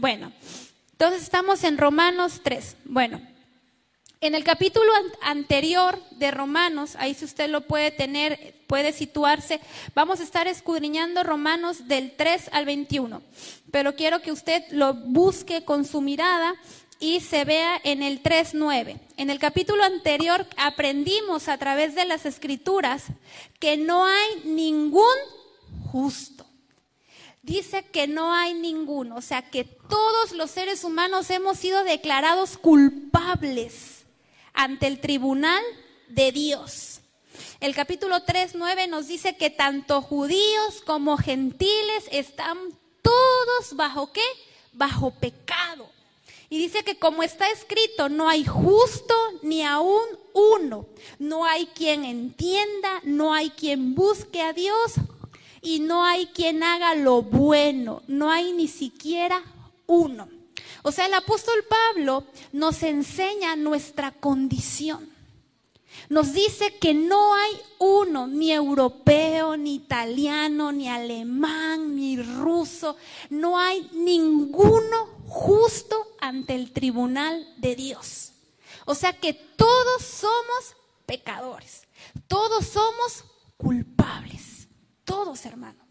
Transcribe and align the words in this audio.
Bueno, 0.00 0.30
entonces 0.92 1.22
estamos 1.22 1.64
en 1.64 1.76
Romanos 1.76 2.40
3. 2.44 2.76
Bueno, 2.84 3.20
en 4.20 4.36
el 4.36 4.44
capítulo 4.44 4.92
anterior 5.22 6.00
de 6.12 6.30
Romanos, 6.30 6.94
ahí 7.00 7.14
si 7.14 7.24
usted 7.24 7.50
lo 7.50 7.62
puede 7.62 7.90
tener, 7.90 8.54
puede 8.68 8.92
situarse, 8.92 9.58
vamos 9.96 10.20
a 10.20 10.22
estar 10.22 10.46
escudriñando 10.46 11.24
Romanos 11.24 11.88
del 11.88 12.12
3 12.12 12.50
al 12.52 12.64
21. 12.64 13.20
Pero 13.72 13.96
quiero 13.96 14.22
que 14.22 14.30
usted 14.30 14.62
lo 14.70 14.94
busque 14.94 15.64
con 15.64 15.84
su 15.84 16.00
mirada 16.00 16.54
y 17.00 17.18
se 17.18 17.44
vea 17.44 17.80
en 17.82 18.04
el 18.04 18.22
3.9. 18.22 19.00
En 19.16 19.30
el 19.30 19.40
capítulo 19.40 19.82
anterior 19.82 20.46
aprendimos 20.56 21.48
a 21.48 21.58
través 21.58 21.96
de 21.96 22.04
las 22.04 22.24
escrituras 22.24 23.06
que 23.58 23.76
no 23.76 24.06
hay 24.06 24.42
ningún 24.44 25.16
justo 25.90 26.47
dice 27.48 27.82
que 27.82 28.06
no 28.06 28.32
hay 28.32 28.54
ninguno, 28.54 29.16
o 29.16 29.22
sea 29.22 29.42
que 29.50 29.64
todos 29.64 30.32
los 30.32 30.50
seres 30.50 30.84
humanos 30.84 31.30
hemos 31.30 31.58
sido 31.58 31.82
declarados 31.82 32.58
culpables 32.58 34.04
ante 34.52 34.86
el 34.86 35.00
tribunal 35.00 35.62
de 36.08 36.30
Dios. 36.30 37.00
El 37.60 37.74
capítulo 37.74 38.22
3, 38.22 38.52
9 38.54 38.86
nos 38.86 39.08
dice 39.08 39.36
que 39.36 39.50
tanto 39.50 40.02
judíos 40.02 40.82
como 40.84 41.16
gentiles 41.16 42.04
están 42.10 42.58
todos 43.02 43.74
bajo 43.74 44.12
qué? 44.12 44.24
Bajo 44.72 45.10
pecado. 45.12 45.88
Y 46.50 46.58
dice 46.58 46.82
que 46.82 46.98
como 46.98 47.22
está 47.22 47.50
escrito, 47.50 48.08
no 48.08 48.28
hay 48.28 48.44
justo 48.44 49.14
ni 49.42 49.62
aún 49.62 50.04
uno. 50.32 50.86
No 51.18 51.44
hay 51.44 51.66
quien 51.66 52.04
entienda, 52.04 53.00
no 53.04 53.34
hay 53.34 53.50
quien 53.50 53.94
busque 53.94 54.40
a 54.42 54.52
Dios 54.52 54.94
y 55.62 55.80
no 55.80 56.04
hay 56.04 56.26
quien 56.26 56.62
haga 56.62 56.94
lo 56.94 57.22
bueno, 57.22 58.02
no 58.06 58.30
hay 58.30 58.52
ni 58.52 58.68
siquiera 58.68 59.42
uno. 59.86 60.28
O 60.82 60.92
sea, 60.92 61.06
el 61.06 61.14
apóstol 61.14 61.64
Pablo 61.68 62.24
nos 62.52 62.82
enseña 62.82 63.56
nuestra 63.56 64.12
condición. 64.12 65.10
Nos 66.08 66.32
dice 66.32 66.78
que 66.78 66.94
no 66.94 67.34
hay 67.34 67.60
uno, 67.78 68.26
ni 68.26 68.52
europeo, 68.52 69.56
ni 69.56 69.74
italiano, 69.74 70.72
ni 70.72 70.88
alemán, 70.88 71.96
ni 71.96 72.16
ruso, 72.22 72.96
no 73.30 73.58
hay 73.58 73.90
ninguno 73.92 75.08
justo 75.26 76.06
ante 76.20 76.54
el 76.54 76.72
tribunal 76.72 77.46
de 77.58 77.74
Dios. 77.74 78.32
O 78.86 78.94
sea 78.94 79.12
que 79.12 79.34
todos 79.34 80.02
somos 80.02 80.76
pecadores, 81.04 81.86
todos 82.26 82.66
somos 82.66 83.24
culpables 83.58 84.37
todos, 85.08 85.46
hermano. 85.46 85.82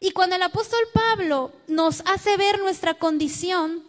Y 0.00 0.10
cuando 0.10 0.34
el 0.34 0.42
apóstol 0.42 0.80
Pablo 0.92 1.52
nos 1.68 2.02
hace 2.06 2.36
ver 2.36 2.58
nuestra 2.58 2.94
condición 2.94 3.84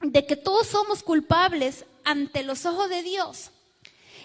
de 0.00 0.24
que 0.24 0.36
todos 0.36 0.68
somos 0.68 1.02
culpables 1.02 1.84
ante 2.04 2.44
los 2.44 2.64
ojos 2.64 2.88
de 2.88 3.02
Dios, 3.02 3.50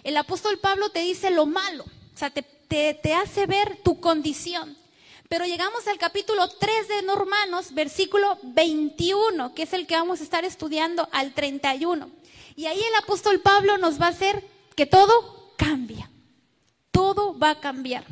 el 0.04 0.16
apóstol 0.16 0.60
Pablo 0.60 0.92
te 0.92 1.00
dice 1.00 1.32
lo 1.32 1.48
malo, 1.48 1.84
o 1.84 2.18
sea, 2.18 2.30
te, 2.30 3.14
hace 3.14 3.48
ver 3.48 3.78
tu 3.84 4.00
condición. 4.00 4.78
Pero 5.28 5.46
llegamos 5.46 5.88
al 5.88 5.98
capítulo 5.98 6.48
3 6.48 6.88
de 6.88 7.02
Romanos, 7.14 7.74
versículo 7.74 8.38
21, 8.44 9.56
que 9.56 9.64
es 9.64 9.74
el 9.74 9.88
que 9.88 9.96
vamos 9.96 10.22
a 10.22 10.24
estar 10.24 10.46
estudiando 10.46 11.10
al 11.12 11.34
31. 11.34 12.12
Y 12.56 12.68
ahí 12.68 12.80
el 12.80 12.96
apóstol 12.96 13.40
Pablo 13.40 13.78
nos 13.78 14.00
va 14.00 14.08
a 14.08 14.10
hacer 14.10 14.46
que 14.76 14.86
todo 14.86 15.54
cambia. 15.58 16.10
Todo 16.92 17.38
va 17.38 17.52
a 17.52 17.60
cambiar. 17.60 18.06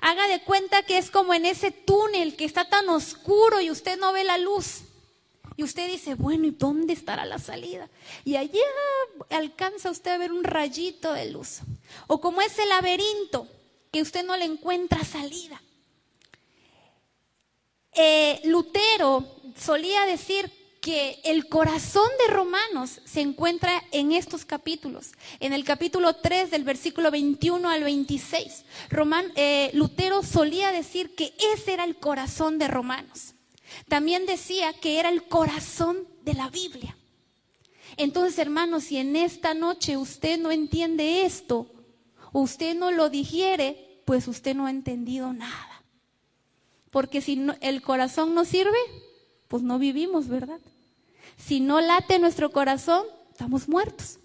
Haga 0.00 0.26
de 0.28 0.42
cuenta 0.42 0.82
que 0.82 0.98
es 0.98 1.10
como 1.10 1.34
en 1.34 1.46
ese 1.46 1.70
túnel 1.70 2.36
que 2.36 2.44
está 2.44 2.68
tan 2.68 2.88
oscuro 2.88 3.60
y 3.60 3.70
usted 3.70 3.98
no 3.98 4.12
ve 4.12 4.24
la 4.24 4.38
luz. 4.38 4.82
Y 5.56 5.64
usted 5.64 5.90
dice, 5.90 6.14
bueno, 6.14 6.46
¿y 6.46 6.50
dónde 6.50 6.92
estará 6.92 7.24
la 7.26 7.38
salida? 7.38 7.88
Y 8.24 8.36
allá 8.36 8.60
alcanza 9.30 9.90
usted 9.90 10.12
a 10.12 10.18
ver 10.18 10.32
un 10.32 10.44
rayito 10.44 11.12
de 11.12 11.30
luz. 11.30 11.60
O 12.06 12.20
como 12.20 12.40
ese 12.40 12.64
laberinto 12.66 13.46
que 13.90 14.02
usted 14.02 14.24
no 14.24 14.36
le 14.36 14.46
encuentra 14.46 15.04
salida. 15.04 15.60
Eh, 17.92 18.40
Lutero 18.44 19.24
solía 19.56 20.06
decir 20.06 20.50
que 20.82 21.20
el 21.22 21.48
corazón 21.48 22.08
de 22.26 22.34
Romanos 22.34 23.00
se 23.04 23.20
encuentra 23.20 23.84
en 23.92 24.10
estos 24.10 24.44
capítulos, 24.44 25.12
en 25.38 25.52
el 25.52 25.64
capítulo 25.64 26.16
3 26.16 26.50
del 26.50 26.64
versículo 26.64 27.12
21 27.12 27.70
al 27.70 27.84
26. 27.84 28.64
Eh, 29.36 29.70
Lutero 29.74 30.24
solía 30.24 30.72
decir 30.72 31.14
que 31.14 31.34
ese 31.54 31.74
era 31.74 31.84
el 31.84 31.96
corazón 31.96 32.58
de 32.58 32.66
Romanos. 32.66 33.34
También 33.88 34.26
decía 34.26 34.72
que 34.72 34.98
era 34.98 35.08
el 35.08 35.22
corazón 35.28 36.08
de 36.24 36.34
la 36.34 36.48
Biblia. 36.50 36.96
Entonces, 37.96 38.36
hermanos, 38.40 38.82
si 38.82 38.96
en 38.96 39.14
esta 39.14 39.54
noche 39.54 39.96
usted 39.96 40.36
no 40.36 40.50
entiende 40.50 41.24
esto, 41.24 41.70
usted 42.32 42.74
no 42.74 42.90
lo 42.90 43.08
digiere, 43.08 44.02
pues 44.04 44.26
usted 44.26 44.56
no 44.56 44.66
ha 44.66 44.70
entendido 44.70 45.32
nada. 45.32 45.84
Porque 46.90 47.20
si 47.20 47.40
el 47.60 47.82
corazón 47.82 48.34
no 48.34 48.44
sirve, 48.44 48.78
pues 49.52 49.62
no 49.62 49.78
vivimos, 49.78 50.28
¿verdad? 50.28 50.60
Si 51.36 51.60
no 51.60 51.82
late 51.82 52.18
nuestro 52.18 52.52
corazón, 52.52 53.04
estamos 53.30 53.68
muertos. 53.68 54.18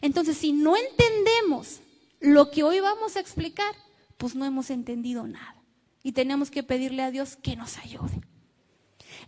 Entonces, 0.00 0.36
si 0.36 0.50
no 0.52 0.74
entendemos 0.76 1.78
lo 2.18 2.50
que 2.50 2.64
hoy 2.64 2.80
vamos 2.80 3.14
a 3.14 3.20
explicar, 3.20 3.76
pues 4.16 4.34
no 4.34 4.44
hemos 4.44 4.70
entendido 4.70 5.24
nada. 5.28 5.54
Y 6.02 6.10
tenemos 6.10 6.50
que 6.50 6.64
pedirle 6.64 7.04
a 7.04 7.12
Dios 7.12 7.36
que 7.36 7.54
nos 7.54 7.78
ayude. 7.78 8.22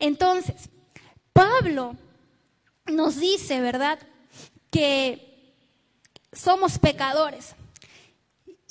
Entonces, 0.01 0.71
Pablo 1.33 1.95
nos 2.87 3.21
dice, 3.21 3.61
¿verdad? 3.61 4.01
Que 4.73 5.55
somos 6.33 6.81
pecadores. 6.81 7.55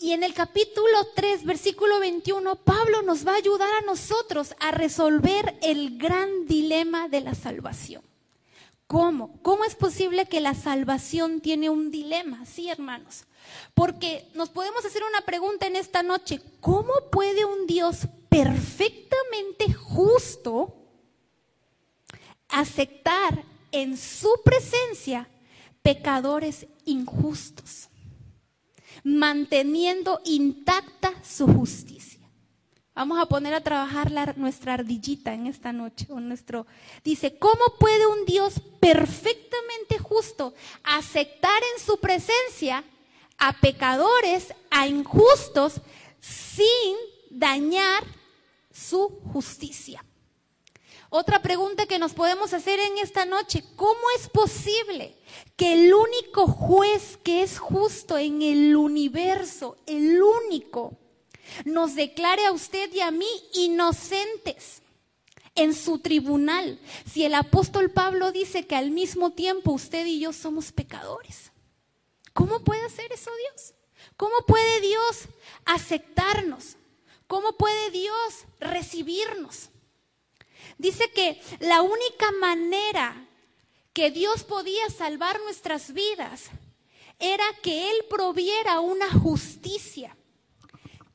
Y 0.03 0.11
en 0.11 0.21
el 0.21 0.33
capítulo 0.33 1.07
3, 1.15 1.45
versículo 1.45 1.97
21, 2.01 2.57
Pablo 2.57 3.03
nos 3.03 3.25
va 3.25 3.31
a 3.31 3.37
ayudar 3.37 3.73
a 3.73 3.85
nosotros 3.85 4.53
a 4.59 4.71
resolver 4.71 5.57
el 5.61 5.97
gran 5.97 6.45
dilema 6.45 7.07
de 7.07 7.21
la 7.21 7.33
salvación. 7.33 8.01
¿Cómo? 8.85 9.39
¿Cómo 9.41 9.63
es 9.63 9.75
posible 9.75 10.25
que 10.25 10.41
la 10.41 10.55
salvación 10.55 11.39
tiene 11.39 11.69
un 11.69 11.89
dilema? 11.89 12.45
Sí, 12.45 12.69
hermanos. 12.69 13.23
Porque 13.73 14.27
nos 14.33 14.49
podemos 14.49 14.83
hacer 14.83 15.03
una 15.09 15.21
pregunta 15.21 15.67
en 15.67 15.77
esta 15.77 16.03
noche. 16.03 16.41
¿Cómo 16.59 16.91
puede 17.09 17.45
un 17.45 17.65
Dios 17.65 17.99
perfectamente 18.27 19.71
justo 19.71 20.75
aceptar 22.49 23.41
en 23.71 23.95
su 23.95 24.33
presencia 24.43 25.29
pecadores 25.81 26.67
injustos, 26.83 27.87
manteniendo 29.03 30.21
intacta 30.25 31.13
su 31.23 31.47
justicia? 31.47 32.21
Vamos 32.95 33.19
a 33.19 33.25
poner 33.25 33.55
a 33.55 33.61
trabajar 33.61 34.37
nuestra 34.37 34.75
ardillita 34.75 35.33
en 35.33 35.47
esta 35.47 35.73
noche. 35.73 36.05
O 36.09 36.19
nuestro, 36.19 36.67
dice, 37.03 37.37
¿cómo 37.37 37.63
puede 37.79 38.05
un 38.05 38.25
Dios 38.25 38.61
perfectamente 38.79 39.97
justo 39.99 40.53
aceptar 40.83 41.59
en 41.73 41.83
su 41.83 41.99
presencia 41.99 42.83
a 43.39 43.53
pecadores, 43.59 44.53
a 44.69 44.87
injustos, 44.87 45.81
sin 46.19 46.95
dañar 47.31 48.03
su 48.71 49.09
justicia? 49.31 50.05
Otra 51.15 51.43
pregunta 51.43 51.85
que 51.85 51.99
nos 51.99 52.13
podemos 52.13 52.55
hacer 52.55 52.79
en 52.79 52.97
esta 52.97 53.23
noche, 53.23 53.63
¿cómo 53.75 54.01
es 54.17 54.27
posible 54.29 55.15
que 55.55 55.73
el 55.73 55.93
único 55.93 56.47
juez 56.47 57.19
que 57.23 57.43
es 57.43 57.59
justo 57.59 58.17
en 58.17 58.41
el 58.41 58.75
universo, 58.75 59.77
el 59.85 60.23
único, 60.23 60.97
nos 61.65 61.93
declare 61.93 62.47
a 62.47 62.51
usted 62.51 62.91
y 62.91 63.01
a 63.01 63.11
mí 63.11 63.27
inocentes 63.53 64.81
en 65.53 65.75
su 65.75 65.99
tribunal. 65.99 66.79
Si 67.05 67.23
el 67.23 67.35
apóstol 67.35 67.91
Pablo 67.91 68.31
dice 68.31 68.65
que 68.65 68.75
al 68.75 68.89
mismo 68.89 69.33
tiempo 69.33 69.71
usted 69.71 70.07
y 70.07 70.19
yo 70.19 70.33
somos 70.33 70.71
pecadores. 70.71 71.51
¿Cómo 72.33 72.63
puede 72.63 72.83
hacer 72.85 73.11
eso 73.11 73.29
Dios? 73.51 73.75
¿Cómo 74.17 74.33
puede 74.47 74.81
Dios 74.81 75.27
aceptarnos? 75.65 76.75
¿Cómo 77.27 77.53
puede 77.53 77.91
Dios 77.91 78.47
recibirnos? 78.59 79.69
Dice 80.77 81.11
que 81.11 81.41
la 81.59 81.81
única 81.81 82.31
manera 82.39 83.27
que 83.93 84.11
Dios 84.11 84.43
podía 84.43 84.89
salvar 84.89 85.39
nuestras 85.41 85.93
vidas 85.93 86.45
era 87.19 87.45
que 87.61 87.91
Él 87.91 88.05
proviera 88.09 88.79
una 88.79 89.09
justicia 89.11 90.15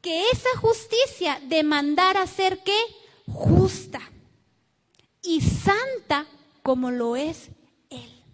que 0.01 0.31
esa 0.31 0.57
justicia 0.59 1.41
demandara 1.45 2.27
ser 2.27 2.63
qué? 2.63 2.79
Justa 3.27 4.01
y 5.23 5.41
santa 5.41 6.27
como 6.63 6.91
lo 6.91 7.17
es 7.17 7.49
Él. 7.91 8.25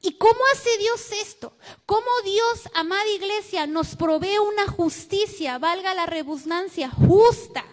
¿Y 0.00 0.12
cómo 0.12 0.40
hace 0.54 0.78
Dios 0.78 1.12
esto? 1.12 1.52
¿Cómo 1.84 2.06
Dios, 2.24 2.68
amada 2.74 3.06
iglesia, 3.08 3.66
nos 3.66 3.96
provee 3.96 4.38
una 4.38 4.68
justicia, 4.68 5.58
valga 5.58 5.94
la 5.94 6.06
redundancia, 6.06 6.90
justa, 6.90 7.64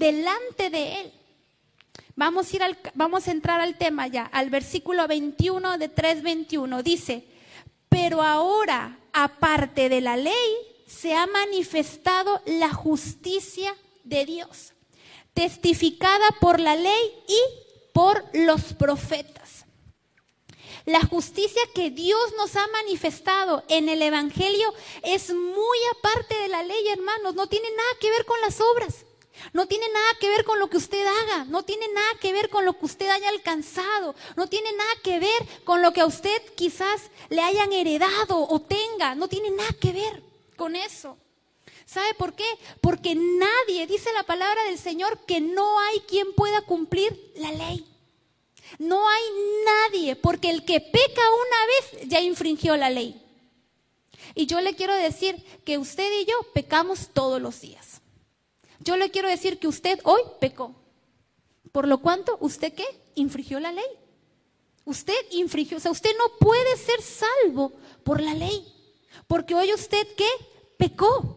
delante 0.00 0.70
de 0.70 1.00
Él? 1.02 1.12
Vamos 2.16 2.52
a, 2.52 2.56
ir 2.56 2.62
al, 2.62 2.78
vamos 2.94 3.28
a 3.28 3.30
entrar 3.30 3.60
al 3.60 3.78
tema 3.78 4.08
ya, 4.08 4.24
al 4.24 4.50
versículo 4.50 5.06
21 5.06 5.78
de 5.78 5.94
3.21. 5.94 6.82
Dice, 6.82 7.24
pero 7.88 8.22
ahora, 8.22 8.98
aparte 9.12 9.88
de 9.88 10.00
la 10.00 10.16
ley, 10.16 10.50
se 10.86 11.14
ha 11.14 11.26
manifestado 11.26 12.42
la 12.46 12.72
justicia 12.72 13.76
de 14.02 14.26
Dios, 14.26 14.72
testificada 15.34 16.26
por 16.40 16.58
la 16.58 16.74
ley 16.74 17.14
y 17.28 17.40
por 17.92 18.24
los 18.34 18.74
profetas. 18.74 19.64
La 20.86 21.00
justicia 21.06 21.62
que 21.74 21.90
Dios 21.90 22.32
nos 22.36 22.56
ha 22.56 22.66
manifestado 22.68 23.62
en 23.68 23.88
el 23.88 24.02
Evangelio 24.02 24.72
es 25.02 25.32
muy 25.32 25.78
aparte 25.98 26.34
de 26.36 26.48
la 26.48 26.62
ley, 26.62 26.88
hermanos, 26.88 27.34
no 27.34 27.46
tiene 27.46 27.68
nada 27.70 27.90
que 28.00 28.10
ver 28.10 28.24
con 28.24 28.40
las 28.40 28.60
obras. 28.60 29.04
No 29.52 29.66
tiene 29.66 29.86
nada 29.88 30.08
que 30.20 30.28
ver 30.28 30.44
con 30.44 30.58
lo 30.58 30.68
que 30.68 30.76
usted 30.76 31.06
haga, 31.06 31.44
no 31.44 31.62
tiene 31.62 31.88
nada 31.88 32.08
que 32.20 32.32
ver 32.32 32.48
con 32.48 32.64
lo 32.64 32.78
que 32.78 32.84
usted 32.84 33.08
haya 33.08 33.28
alcanzado, 33.28 34.14
no 34.36 34.46
tiene 34.46 34.72
nada 34.72 34.90
que 35.02 35.18
ver 35.18 35.62
con 35.64 35.82
lo 35.82 35.92
que 35.92 36.00
a 36.00 36.06
usted 36.06 36.42
quizás 36.56 37.10
le 37.28 37.40
hayan 37.40 37.72
heredado 37.72 38.46
o 38.48 38.60
tenga, 38.60 39.14
no 39.14 39.28
tiene 39.28 39.50
nada 39.50 39.70
que 39.80 39.92
ver 39.92 40.22
con 40.56 40.76
eso. 40.76 41.16
¿Sabe 41.86 42.14
por 42.14 42.34
qué? 42.34 42.46
Porque 42.80 43.16
nadie, 43.16 43.86
dice 43.88 44.12
la 44.12 44.22
palabra 44.22 44.62
del 44.64 44.78
Señor, 44.78 45.18
que 45.26 45.40
no 45.40 45.80
hay 45.80 46.00
quien 46.00 46.32
pueda 46.34 46.62
cumplir 46.62 47.32
la 47.34 47.50
ley. 47.50 47.84
No 48.78 49.08
hay 49.08 49.22
nadie, 49.64 50.14
porque 50.14 50.50
el 50.50 50.64
que 50.64 50.80
peca 50.80 51.22
una 51.32 51.66
vez 51.66 52.08
ya 52.08 52.20
infringió 52.20 52.76
la 52.76 52.90
ley. 52.90 53.20
Y 54.36 54.46
yo 54.46 54.60
le 54.60 54.74
quiero 54.74 54.94
decir 54.94 55.44
que 55.64 55.78
usted 55.78 56.20
y 56.20 56.26
yo 56.26 56.34
pecamos 56.54 57.08
todos 57.12 57.42
los 57.42 57.60
días. 57.60 57.89
Yo 58.80 58.96
le 58.96 59.10
quiero 59.10 59.28
decir 59.28 59.58
que 59.58 59.68
usted 59.68 60.00
hoy 60.04 60.22
pecó. 60.40 60.74
Por 61.70 61.86
lo 61.86 61.98
cuanto, 61.98 62.36
¿usted 62.40 62.72
qué? 62.72 62.84
Infringió 63.14 63.60
la 63.60 63.72
ley. 63.72 63.84
Usted 64.84 65.14
infringió, 65.30 65.76
o 65.76 65.80
sea, 65.80 65.90
usted 65.90 66.10
no 66.18 66.36
puede 66.38 66.76
ser 66.76 67.00
salvo 67.02 67.72
por 68.02 68.20
la 68.20 68.34
ley. 68.34 68.66
Porque 69.26 69.54
hoy 69.54 69.72
usted 69.72 70.06
qué? 70.16 70.28
Pecó. 70.78 71.36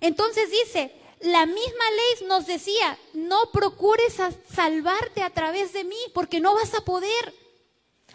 Entonces 0.00 0.50
dice, 0.50 0.92
la 1.20 1.46
misma 1.46 1.90
ley 1.90 2.28
nos 2.28 2.46
decía, 2.46 2.98
no 3.14 3.50
procures 3.52 4.16
salvarte 4.52 5.22
a 5.22 5.30
través 5.30 5.72
de 5.72 5.84
mí, 5.84 5.96
porque 6.12 6.40
no 6.40 6.54
vas 6.54 6.74
a 6.74 6.84
poder. 6.84 7.34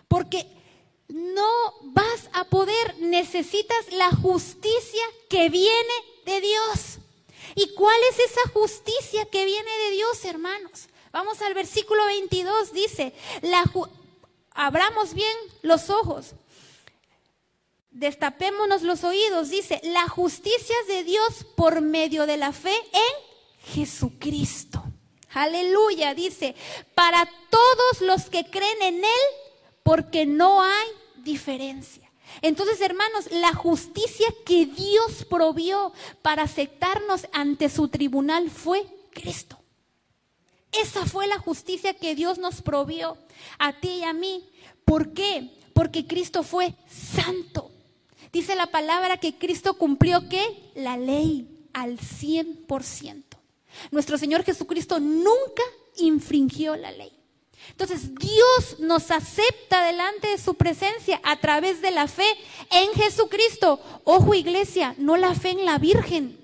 Porque 0.07 0.45
no 1.07 1.49
vas 1.81 2.29
a 2.33 2.43
poder, 2.43 2.99
necesitas 2.99 3.91
la 3.93 4.11
justicia 4.11 5.01
que 5.29 5.49
viene 5.49 5.93
de 6.25 6.41
Dios. 6.41 6.98
¿Y 7.55 7.73
cuál 7.73 7.97
es 8.11 8.19
esa 8.19 8.49
justicia 8.53 9.25
que 9.25 9.45
viene 9.45 9.71
de 9.85 9.91
Dios, 9.91 10.25
hermanos? 10.25 10.87
Vamos 11.11 11.41
al 11.41 11.53
versículo 11.53 12.05
22, 12.05 12.71
dice, 12.71 13.13
la 13.41 13.63
abramos 14.53 15.13
bien 15.13 15.35
los 15.61 15.89
ojos, 15.89 16.35
destapémonos 17.91 18.83
los 18.83 19.03
oídos, 19.03 19.49
dice, 19.49 19.81
la 19.83 20.07
justicia 20.07 20.75
de 20.87 21.03
Dios 21.03 21.45
por 21.55 21.81
medio 21.81 22.27
de 22.27 22.37
la 22.37 22.51
fe 22.51 22.75
en 22.93 23.73
Jesucristo. 23.73 24.83
Aleluya, 25.31 26.13
dice, 26.13 26.55
para 26.93 27.29
todos 27.49 28.01
los 28.01 28.29
que 28.29 28.45
creen 28.49 28.81
en 28.81 29.03
Él, 29.03 29.21
porque 29.83 30.25
no 30.25 30.61
hay 30.61 30.87
diferencia. 31.17 31.98
Entonces, 32.41 32.81
hermanos, 32.81 33.31
la 33.31 33.53
justicia 33.53 34.27
que 34.45 34.65
Dios 34.65 35.25
provió 35.29 35.93
para 36.21 36.43
aceptarnos 36.43 37.27
ante 37.33 37.69
su 37.69 37.87
tribunal 37.89 38.49
fue 38.49 38.85
Cristo. 39.11 39.57
Esa 40.71 41.05
fue 41.05 41.27
la 41.27 41.39
justicia 41.39 41.93
que 41.93 42.15
Dios 42.15 42.37
nos 42.37 42.61
provió 42.61 43.17
a 43.57 43.73
ti 43.73 43.89
y 43.89 44.03
a 44.03 44.13
mí. 44.13 44.47
¿Por 44.85 45.13
qué? 45.13 45.49
Porque 45.73 46.05
Cristo 46.05 46.43
fue 46.43 46.75
santo. 46.87 47.71
Dice 48.31 48.55
la 48.55 48.67
palabra 48.67 49.17
que 49.17 49.37
Cristo 49.37 49.73
cumplió 49.75 50.29
qué? 50.29 50.71
La 50.75 50.97
ley 50.97 51.67
al 51.73 51.97
100%. 51.97 53.23
Nuestro 53.91 54.17
Señor 54.17 54.43
Jesucristo 54.43 54.99
nunca 54.99 55.63
infringió 55.97 56.75
la 56.75 56.91
ley. 56.91 57.18
Entonces 57.69 58.13
Dios 58.15 58.79
nos 58.79 59.11
acepta 59.11 59.85
delante 59.85 60.29
de 60.29 60.37
su 60.37 60.55
presencia 60.55 61.19
a 61.23 61.39
través 61.39 61.81
de 61.81 61.91
la 61.91 62.07
fe 62.07 62.27
en 62.71 62.91
Jesucristo. 62.93 63.79
Ojo 64.03 64.33
iglesia, 64.33 64.95
no 64.97 65.17
la 65.17 65.33
fe 65.35 65.51
en 65.51 65.65
la 65.65 65.77
Virgen, 65.77 66.39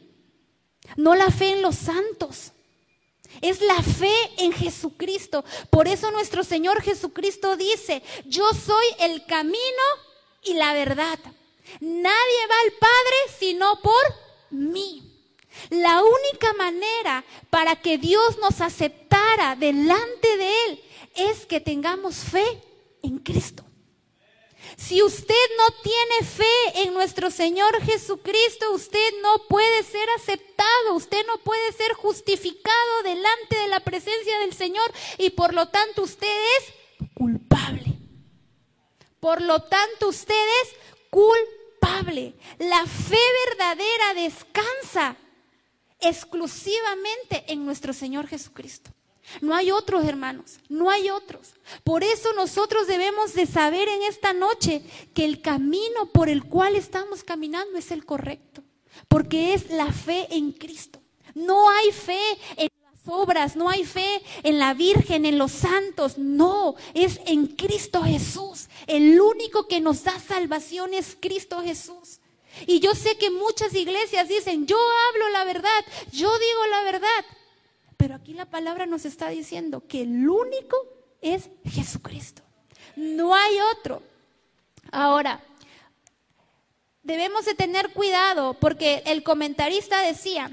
no 0.95 1.16
la 1.16 1.31
fe 1.31 1.50
en 1.50 1.62
los 1.62 1.75
santos. 1.75 2.51
Es 3.42 3.62
la 3.62 3.81
fe 3.81 4.13
en 4.38 4.54
Jesucristo. 4.54 5.44
Por 5.69 5.88
eso 5.88 6.10
nuestro 6.12 6.44
Señor 6.44 6.81
Jesucristo 6.81 7.57
dice, 7.57 8.01
yo 8.25 8.45
soy 8.54 8.86
el 9.00 9.25
camino 9.25 9.57
y 10.44 10.54
la 10.54 10.74
verdad. 10.74 11.19
Nadie 11.81 12.48
va 12.50 12.56
al 12.63 12.71
Padre 12.80 13.16
sino 13.38 13.81
por 13.81 14.16
mí. 14.51 15.01
La 15.69 16.01
única 16.01 16.54
manera 16.54 17.24
para 17.50 17.75
que 17.75 17.98
Dios 17.98 18.38
nos 18.39 18.62
aceptara 18.62 19.56
delante 19.56 20.38
de 20.38 20.50
Él 20.66 20.84
es 21.15 21.45
que 21.45 21.59
tengamos 21.59 22.15
fe 22.15 22.45
en 23.01 23.19
Cristo. 23.19 23.63
Si 24.77 25.01
usted 25.01 25.33
no 25.57 25.71
tiene 25.83 26.29
fe 26.29 26.83
en 26.83 26.94
nuestro 26.94 27.29
Señor 27.29 27.81
Jesucristo, 27.83 28.71
usted 28.73 29.13
no 29.21 29.47
puede 29.47 29.83
ser 29.83 30.07
aceptado, 30.17 30.95
usted 30.95 31.25
no 31.27 31.38
puede 31.44 31.71
ser 31.73 31.94
justificado 31.94 33.03
delante 33.03 33.57
de 33.57 33.67
la 33.67 33.79
presencia 33.79 34.39
del 34.39 34.53
Señor 34.53 34.91
y 35.17 35.29
por 35.29 35.53
lo 35.53 35.67
tanto 35.67 36.01
usted 36.03 36.27
es 36.59 37.09
culpable. 37.13 37.94
Por 39.19 39.41
lo 39.41 39.61
tanto 39.63 40.09
usted 40.09 40.45
es 40.63 40.75
culpable. 41.09 42.33
La 42.59 42.85
fe 42.85 43.18
verdadera 43.47 44.13
descansa 44.15 45.15
exclusivamente 46.00 47.45
en 47.47 47.65
nuestro 47.65 47.94
Señor 47.94 48.27
Jesucristo. 48.27 48.91
No 49.42 49.56
hay 49.56 49.72
otros 49.72 50.06
hermanos, 50.06 50.60
no 50.69 50.89
hay 50.89 51.10
otros. 51.10 51.54
Por 51.83 52.04
eso 52.04 52.33
nosotros 52.33 52.88
debemos 52.88 53.33
de 53.33 53.45
saber 53.45 53.88
en 53.88 54.04
esta 54.04 54.33
noche 54.33 54.81
que 55.13 55.25
el 55.25 55.42
camino 55.42 56.07
por 56.13 56.30
el 56.30 56.44
cual 56.44 56.75
estamos 56.75 57.24
caminando 57.24 57.77
es 57.77 57.92
el 57.92 58.06
correcto, 58.06 58.63
porque 59.07 59.54
es 59.54 59.69
la 59.69 59.92
fe 59.92 60.27
en 60.31 60.51
Cristo. 60.51 61.01
No 61.33 61.69
hay 61.69 61.92
fe 61.92 62.22
en 62.56 62.69
las 62.83 63.01
obras, 63.07 63.56
no 63.56 63.69
hay 63.69 63.83
fe 63.83 64.22
en 64.44 64.57
la 64.57 64.74
Virgen, 64.74 65.25
en 65.25 65.38
los 65.38 65.51
santos, 65.51 66.18
no, 66.18 66.75
es 66.94 67.19
en 67.25 67.48
Cristo 67.48 68.04
Jesús. 68.04 68.68
El 68.88 69.19
único 69.19 69.68
que 69.68 69.81
nos 69.81 70.04
da 70.04 70.18
salvación 70.19 70.94
es 70.94 71.18
Cristo 71.19 71.61
Jesús. 71.61 72.19
Y 72.68 72.80
yo 72.80 72.95
sé 72.95 73.18
que 73.18 73.31
muchas 73.31 73.73
iglesias 73.73 74.30
dicen, 74.30 74.66
yo 74.66 74.78
hablo 75.09 75.30
la 75.30 75.44
verdad, 75.44 75.85
yo 76.11 76.31
digo 76.40 76.66
la 76.69 76.83
verdad, 76.83 77.26
pero 77.97 78.16
aquí 78.16 78.33
la 78.33 78.45
palabra 78.45 78.85
nos 78.85 79.06
está 79.06 79.30
diciendo 79.30 79.83
que 79.87 80.02
el 80.02 80.28
único 80.28 80.78
es 81.21 81.49
Jesucristo. 81.66 82.42
No 82.95 83.35
hay 83.35 83.57
otro. 83.78 84.02
Ahora, 84.92 85.44
debemos 87.04 87.45
de 87.45 87.56
tener 87.56 87.94
cuidado 87.94 88.54
porque 88.56 89.04
el 89.06 89.23
comentarista 89.23 89.99
decía, 90.02 90.52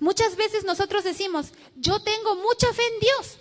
muchas 0.00 0.36
veces 0.36 0.64
nosotros 0.64 1.04
decimos, 1.04 1.52
yo 1.76 2.02
tengo 2.02 2.36
mucha 2.36 2.72
fe 2.72 2.82
en 2.94 3.00
Dios. 3.00 3.38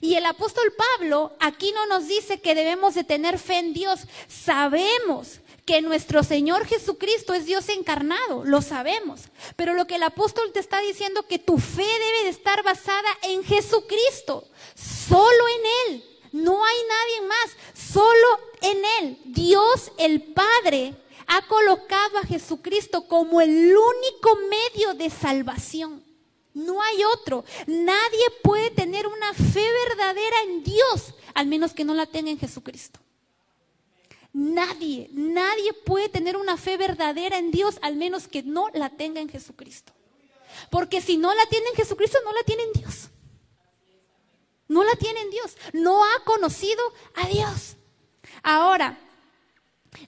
Y 0.00 0.14
el 0.14 0.24
apóstol 0.24 0.72
Pablo 0.98 1.32
aquí 1.40 1.72
no 1.72 1.86
nos 1.86 2.08
dice 2.08 2.40
que 2.40 2.54
debemos 2.54 2.94
de 2.94 3.04
tener 3.04 3.38
fe 3.38 3.58
en 3.58 3.74
Dios. 3.74 4.00
Sabemos 4.28 5.40
que 5.66 5.82
nuestro 5.82 6.22
Señor 6.22 6.66
Jesucristo 6.66 7.34
es 7.34 7.44
Dios 7.44 7.68
encarnado, 7.68 8.44
lo 8.44 8.62
sabemos. 8.62 9.20
Pero 9.56 9.74
lo 9.74 9.86
que 9.86 9.96
el 9.96 10.02
apóstol 10.02 10.52
te 10.52 10.60
está 10.60 10.80
diciendo 10.80 11.26
que 11.28 11.38
tu 11.38 11.58
fe 11.58 11.82
debe 11.82 12.24
de 12.24 12.30
estar 12.30 12.62
basada 12.62 13.08
en 13.22 13.44
Jesucristo, 13.44 14.48
solo 14.74 15.44
en 15.58 15.94
Él. 15.94 16.04
No 16.32 16.64
hay 16.64 16.76
nadie 16.88 17.28
más, 17.28 17.56
solo 17.92 18.40
en 18.62 18.82
Él. 19.00 19.18
Dios 19.26 19.92
el 19.98 20.22
Padre 20.22 20.94
ha 21.26 21.46
colocado 21.46 22.18
a 22.18 22.26
Jesucristo 22.26 23.06
como 23.06 23.40
el 23.40 23.76
único 23.76 24.38
medio 24.48 24.94
de 24.94 25.10
salvación. 25.10 26.02
No 26.54 26.82
hay 26.82 27.04
otro. 27.04 27.44
Nadie 27.66 28.24
puede 28.42 28.70
tener 28.70 29.06
una 29.06 29.32
fe 29.34 29.66
verdadera 29.88 30.36
en 30.44 30.62
Dios, 30.62 31.14
al 31.34 31.46
menos 31.46 31.72
que 31.72 31.84
no 31.84 31.94
la 31.94 32.06
tenga 32.06 32.30
en 32.30 32.38
Jesucristo. 32.38 33.00
Nadie, 34.32 35.08
nadie 35.12 35.72
puede 35.72 36.08
tener 36.08 36.36
una 36.36 36.56
fe 36.56 36.76
verdadera 36.76 37.38
en 37.38 37.50
Dios 37.50 37.78
al 37.82 37.96
menos 37.96 38.28
que 38.28 38.42
no 38.42 38.68
la 38.72 38.90
tenga 38.90 39.20
en 39.20 39.28
Jesucristo. 39.28 39.92
Porque 40.70 41.00
si 41.00 41.16
no 41.16 41.34
la 41.34 41.46
tiene 41.46 41.66
en 41.68 41.76
Jesucristo, 41.76 42.18
no 42.24 42.32
la 42.32 42.42
tiene 42.42 42.62
en 42.64 42.72
Dios. 42.72 43.08
No 44.68 44.84
la 44.84 44.94
tiene 44.94 45.20
en 45.20 45.30
Dios. 45.30 45.56
No 45.72 46.04
ha 46.04 46.24
conocido 46.24 46.80
a 47.16 47.26
Dios. 47.26 47.76
Ahora, 48.42 48.98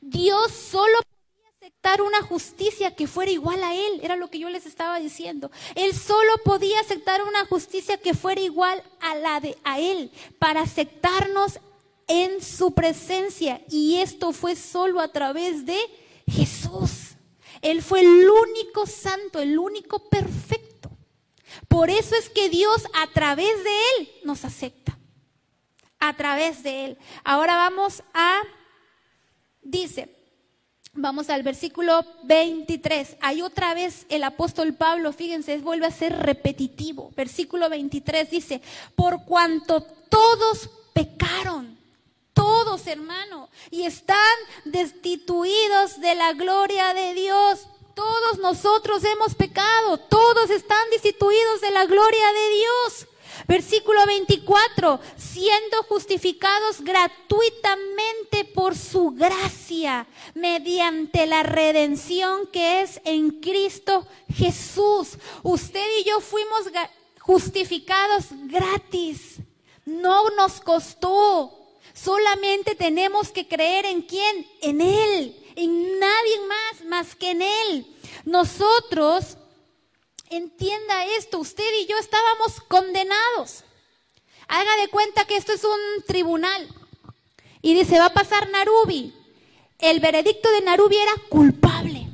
Dios 0.00 0.52
solo 0.52 1.00
aceptar 1.82 2.02
una 2.02 2.22
justicia 2.22 2.94
que 2.94 3.08
fuera 3.08 3.32
igual 3.32 3.64
a 3.64 3.74
Él, 3.74 4.00
era 4.02 4.14
lo 4.14 4.30
que 4.30 4.38
yo 4.38 4.48
les 4.48 4.66
estaba 4.66 5.00
diciendo. 5.00 5.50
Él 5.74 5.92
solo 5.94 6.30
podía 6.44 6.78
aceptar 6.78 7.22
una 7.24 7.44
justicia 7.46 7.96
que 7.96 8.14
fuera 8.14 8.40
igual 8.40 8.80
a 9.00 9.16
la 9.16 9.40
de 9.40 9.58
a 9.64 9.80
Él, 9.80 10.12
para 10.38 10.60
aceptarnos 10.60 11.58
en 12.06 12.40
su 12.40 12.72
presencia. 12.72 13.60
Y 13.68 13.96
esto 13.96 14.32
fue 14.32 14.54
solo 14.54 15.00
a 15.00 15.08
través 15.08 15.66
de 15.66 15.78
Jesús. 16.28 17.16
Él 17.62 17.82
fue 17.82 18.02
el 18.02 18.30
único 18.30 18.86
santo, 18.86 19.40
el 19.40 19.58
único 19.58 20.08
perfecto. 20.08 20.88
Por 21.66 21.90
eso 21.90 22.14
es 22.14 22.30
que 22.30 22.48
Dios 22.48 22.86
a 22.94 23.08
través 23.08 23.64
de 23.64 23.70
Él 23.98 24.08
nos 24.22 24.44
acepta. 24.44 24.96
A 25.98 26.16
través 26.16 26.62
de 26.62 26.84
Él. 26.84 26.98
Ahora 27.24 27.56
vamos 27.56 28.04
a, 28.14 28.40
dice, 29.62 30.21
Vamos 30.94 31.30
al 31.30 31.42
versículo 31.42 32.04
23. 32.24 33.16
Hay 33.22 33.40
otra 33.40 33.72
vez 33.72 34.04
el 34.10 34.24
apóstol 34.24 34.74
Pablo, 34.74 35.14
fíjense, 35.14 35.56
vuelve 35.58 35.86
a 35.86 35.90
ser 35.90 36.12
repetitivo. 36.18 37.10
Versículo 37.16 37.70
23 37.70 38.30
dice, 38.30 38.60
por 38.94 39.24
cuanto 39.24 39.80
todos 39.80 40.68
pecaron, 40.92 41.78
todos 42.34 42.86
hermano, 42.86 43.48
y 43.70 43.84
están 43.84 44.18
destituidos 44.66 45.98
de 45.98 46.14
la 46.14 46.34
gloria 46.34 46.92
de 46.92 47.14
Dios. 47.14 47.68
Todos 47.94 48.38
nosotros 48.38 49.02
hemos 49.04 49.34
pecado, 49.34 49.96
todos 49.96 50.50
están 50.50 50.90
destituidos 50.90 51.62
de 51.62 51.70
la 51.70 51.86
gloria 51.86 52.32
de 52.34 52.50
Dios. 52.50 53.06
Versículo 53.48 54.04
24, 54.06 55.00
siendo 55.16 55.82
justificados 55.88 56.80
gratuitamente 56.80 58.44
por 58.54 58.76
su 58.76 59.10
gracia, 59.10 60.06
mediante 60.34 61.26
la 61.26 61.42
redención 61.42 62.46
que 62.52 62.82
es 62.82 63.00
en 63.04 63.40
Cristo 63.40 64.06
Jesús. 64.32 65.18
Usted 65.42 65.86
y 66.00 66.04
yo 66.04 66.20
fuimos 66.20 66.62
justificados 67.20 68.26
gratis. 68.46 69.38
No 69.84 70.30
nos 70.30 70.60
costó. 70.60 71.58
Solamente 71.94 72.74
tenemos 72.74 73.30
que 73.30 73.46
creer 73.46 73.86
en 73.86 74.02
quién? 74.02 74.46
En 74.60 74.80
Él. 74.80 75.36
En 75.56 75.98
nadie 75.98 76.40
más 76.48 76.84
más 76.86 77.14
que 77.14 77.30
en 77.30 77.42
Él. 77.42 77.86
Nosotros 78.24 79.36
entienda 80.36 81.06
esto, 81.16 81.38
usted 81.38 81.64
y 81.80 81.86
yo 81.86 81.98
estábamos 81.98 82.60
condenados. 82.68 83.64
Haga 84.48 84.76
de 84.76 84.88
cuenta 84.88 85.24
que 85.24 85.36
esto 85.36 85.52
es 85.52 85.64
un 85.64 86.04
tribunal. 86.06 86.68
Y 87.60 87.74
dice, 87.74 87.98
va 87.98 88.06
a 88.06 88.14
pasar 88.14 88.50
Narubi. 88.50 89.14
El 89.78 90.00
veredicto 90.00 90.50
de 90.50 90.60
Narubi 90.62 90.96
era 90.96 91.12
culpable. 91.28 92.08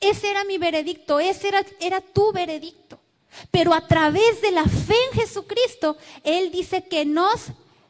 Ese 0.00 0.30
era 0.30 0.44
mi 0.44 0.58
veredicto, 0.58 1.20
ese 1.20 1.48
era, 1.48 1.64
era 1.80 2.00
tu 2.00 2.32
veredicto. 2.32 2.98
Pero 3.50 3.74
a 3.74 3.86
través 3.86 4.40
de 4.40 4.50
la 4.50 4.64
fe 4.64 4.96
en 5.12 5.20
Jesucristo, 5.20 5.96
Él 6.24 6.50
dice 6.50 6.86
que 6.88 7.04
nos 7.04 7.48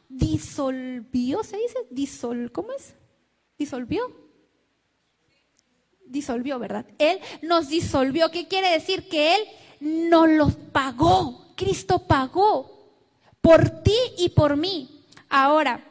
disolvió, 0.09 1.43
¿se 1.43 1.57
dice? 1.57 1.79
Disol, 1.89 2.51
¿Cómo 2.51 2.73
es? 2.73 2.93
Disolvió 3.57 4.30
disolvió, 6.11 6.59
¿verdad? 6.59 6.85
Él 6.97 7.19
nos 7.41 7.69
disolvió. 7.69 8.29
¿Qué 8.29 8.47
quiere 8.47 8.69
decir? 8.69 9.07
Que 9.09 9.35
Él 9.35 9.41
nos 9.79 10.29
los 10.29 10.55
pagó. 10.55 11.47
Cristo 11.55 11.99
pagó 11.99 12.89
por 13.41 13.81
ti 13.83 13.97
y 14.17 14.29
por 14.29 14.57
mí. 14.57 15.05
Ahora, 15.29 15.83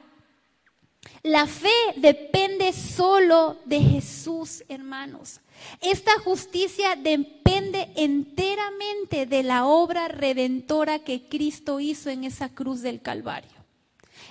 la 1.22 1.46
fe 1.46 1.68
depende 1.96 2.72
solo 2.72 3.58
de 3.66 3.80
Jesús, 3.80 4.64
hermanos. 4.68 5.40
Esta 5.82 6.18
justicia 6.20 6.96
depende 6.96 7.90
enteramente 7.96 9.26
de 9.26 9.42
la 9.42 9.66
obra 9.66 10.08
redentora 10.08 11.00
que 11.00 11.28
Cristo 11.28 11.78
hizo 11.80 12.08
en 12.08 12.24
esa 12.24 12.48
cruz 12.48 12.80
del 12.80 13.02
Calvario. 13.02 13.59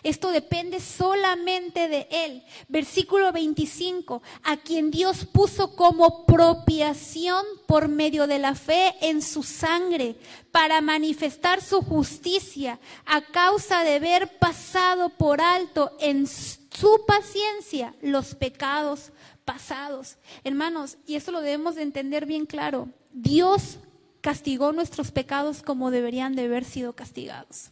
Esto 0.04 0.32
depende 0.32 0.80
solamente 0.80 1.88
de 1.88 2.08
Él. 2.12 2.44
Versículo 2.68 3.32
25, 3.32 4.22
a 4.44 4.58
quien 4.58 4.92
Dios 4.92 5.26
puso 5.26 5.76
como 5.76 6.26
propiación 6.26 7.46
por 7.68 7.88
medio 7.88 8.28
de 8.28 8.40
la 8.40 8.56
fe 8.56 8.96
en 9.02 9.22
su 9.22 9.44
sangre 9.44 10.16
para 10.52 10.82
manifestar 10.82 11.62
su 11.62 11.82
justicia 11.82 12.80
a 13.06 13.22
causa 13.22 13.84
de 13.84 13.96
haber 13.96 14.38
pasado 14.40 15.10
por 15.10 15.42
alto 15.42 15.92
en 16.00 16.28
su 16.28 17.06
paciencia 17.06 17.94
los 18.02 18.36
pecados 18.36 19.12
pasados. 19.46 20.18
Hermanos, 20.44 20.98
y 21.06 21.16
esto 21.16 21.32
lo 21.32 21.42
debemos 21.42 21.76
de 21.76 21.82
entender 21.82 22.26
bien 22.26 22.46
claro, 22.46 22.90
Dios 23.12 23.80
castigó 24.22 24.72
nuestros 24.72 25.12
pecados 25.12 25.64
como 25.64 25.92
deberían 25.92 26.36
de 26.36 26.46
haber 26.46 26.66
sido 26.66 26.94
castigados. 26.94 27.72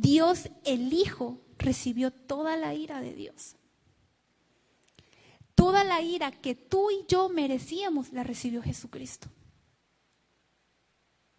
Dios 0.00 0.50
el 0.64 0.92
Hijo 0.92 1.40
recibió 1.58 2.10
toda 2.10 2.56
la 2.56 2.74
ira 2.74 3.00
de 3.00 3.14
Dios. 3.14 3.56
Toda 5.54 5.84
la 5.84 6.02
ira 6.02 6.30
que 6.30 6.54
tú 6.54 6.90
y 6.90 7.04
yo 7.08 7.28
merecíamos 7.30 8.12
la 8.12 8.22
recibió 8.22 8.62
Jesucristo. 8.62 9.28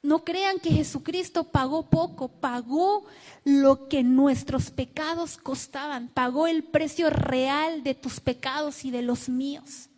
No 0.01 0.23
crean 0.23 0.59
que 0.59 0.71
Jesucristo 0.71 1.51
pagó 1.51 1.89
poco, 1.89 2.29
pagó 2.29 3.05
lo 3.43 3.87
que 3.89 4.03
nuestros 4.03 4.71
pecados 4.71 5.37
costaban, 5.37 6.07
pagó 6.07 6.47
el 6.47 6.63
precio 6.63 7.09
real 7.09 7.83
de 7.83 7.93
tus 7.93 8.19
pecados 8.19 8.85
y 8.85 8.91
de 8.91 9.01
los 9.01 9.29
míos. 9.29 9.89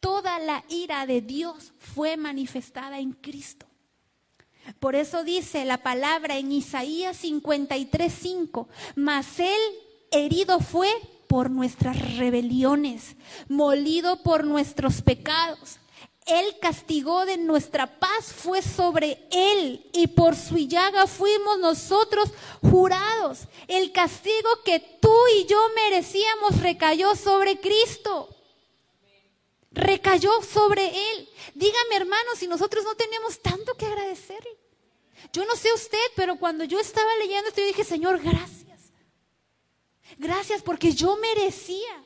Toda 0.00 0.38
la 0.38 0.64
ira 0.68 1.06
de 1.06 1.20
Dios 1.20 1.72
fue 1.78 2.16
manifestada 2.16 2.98
en 2.98 3.12
Cristo. 3.12 3.66
Por 4.80 4.94
eso 4.94 5.24
dice 5.24 5.64
la 5.64 5.82
palabra 5.82 6.38
en 6.38 6.52
Isaías 6.52 7.16
53:5, 7.22 8.68
mas 8.94 9.38
él 9.38 9.60
herido 10.10 10.60
fue 10.60 10.88
por 11.26 11.50
nuestras 11.50 12.16
rebeliones, 12.16 13.16
molido 13.48 14.22
por 14.22 14.44
nuestros 14.44 15.02
pecados. 15.02 15.78
El 16.26 16.58
castigo 16.60 17.26
de 17.26 17.36
nuestra 17.36 17.98
paz 17.98 18.32
fue 18.32 18.62
sobre 18.62 19.26
él 19.32 19.84
y 19.92 20.06
por 20.06 20.36
su 20.36 20.56
llaga 20.56 21.08
fuimos 21.08 21.58
nosotros 21.58 22.30
jurados. 22.60 23.48
El 23.66 23.90
castigo 23.90 24.48
que 24.64 24.78
tú 25.00 25.12
y 25.36 25.46
yo 25.46 25.58
merecíamos 25.74 26.60
recayó 26.60 27.16
sobre 27.16 27.58
Cristo. 27.58 28.28
Recayó 29.74 30.30
sobre 30.42 30.86
él. 30.86 31.28
Dígame 31.54 31.96
hermano, 31.96 32.30
si 32.36 32.46
nosotros 32.46 32.84
no 32.84 32.94
tenemos 32.94 33.40
tanto 33.40 33.74
que 33.74 33.86
agradecerle. 33.86 34.58
Yo 35.32 35.44
no 35.46 35.56
sé 35.56 35.72
usted, 35.72 36.04
pero 36.14 36.36
cuando 36.36 36.64
yo 36.64 36.78
estaba 36.78 37.14
leyendo 37.16 37.48
esto, 37.48 37.60
yo 37.60 37.66
dije, 37.68 37.84
Señor, 37.84 38.20
gracias. 38.20 38.92
Gracias 40.18 40.62
porque 40.62 40.92
yo 40.92 41.16
merecía 41.16 42.04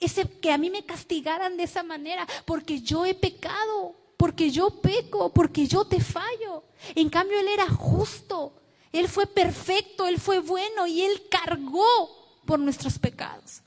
ese 0.00 0.28
que 0.28 0.50
a 0.50 0.58
mí 0.58 0.70
me 0.70 0.84
castigaran 0.84 1.56
de 1.56 1.64
esa 1.64 1.82
manera, 1.82 2.26
porque 2.44 2.80
yo 2.80 3.04
he 3.04 3.14
pecado, 3.14 3.94
porque 4.16 4.50
yo 4.50 4.80
peco, 4.80 5.32
porque 5.32 5.66
yo 5.66 5.84
te 5.84 6.00
fallo. 6.00 6.64
En 6.94 7.08
cambio, 7.10 7.38
Él 7.38 7.48
era 7.48 7.68
justo, 7.68 8.54
Él 8.92 9.08
fue 9.08 9.26
perfecto, 9.26 10.06
Él 10.06 10.18
fue 10.18 10.38
bueno 10.38 10.86
y 10.86 11.02
Él 11.02 11.28
cargó 11.28 12.40
por 12.46 12.58
nuestros 12.58 12.98
pecados 12.98 13.62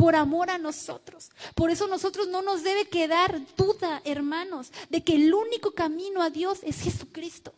por 0.00 0.16
amor 0.16 0.48
a 0.48 0.56
nosotros. 0.56 1.30
Por 1.54 1.70
eso 1.70 1.86
nosotros 1.86 2.26
no 2.26 2.40
nos 2.40 2.62
debe 2.62 2.86
quedar 2.86 3.38
duda, 3.54 4.00
hermanos, 4.06 4.72
de 4.88 5.04
que 5.04 5.14
el 5.14 5.34
único 5.34 5.72
camino 5.72 6.22
a 6.22 6.30
Dios 6.30 6.60
es 6.62 6.80
Jesucristo. 6.80 7.52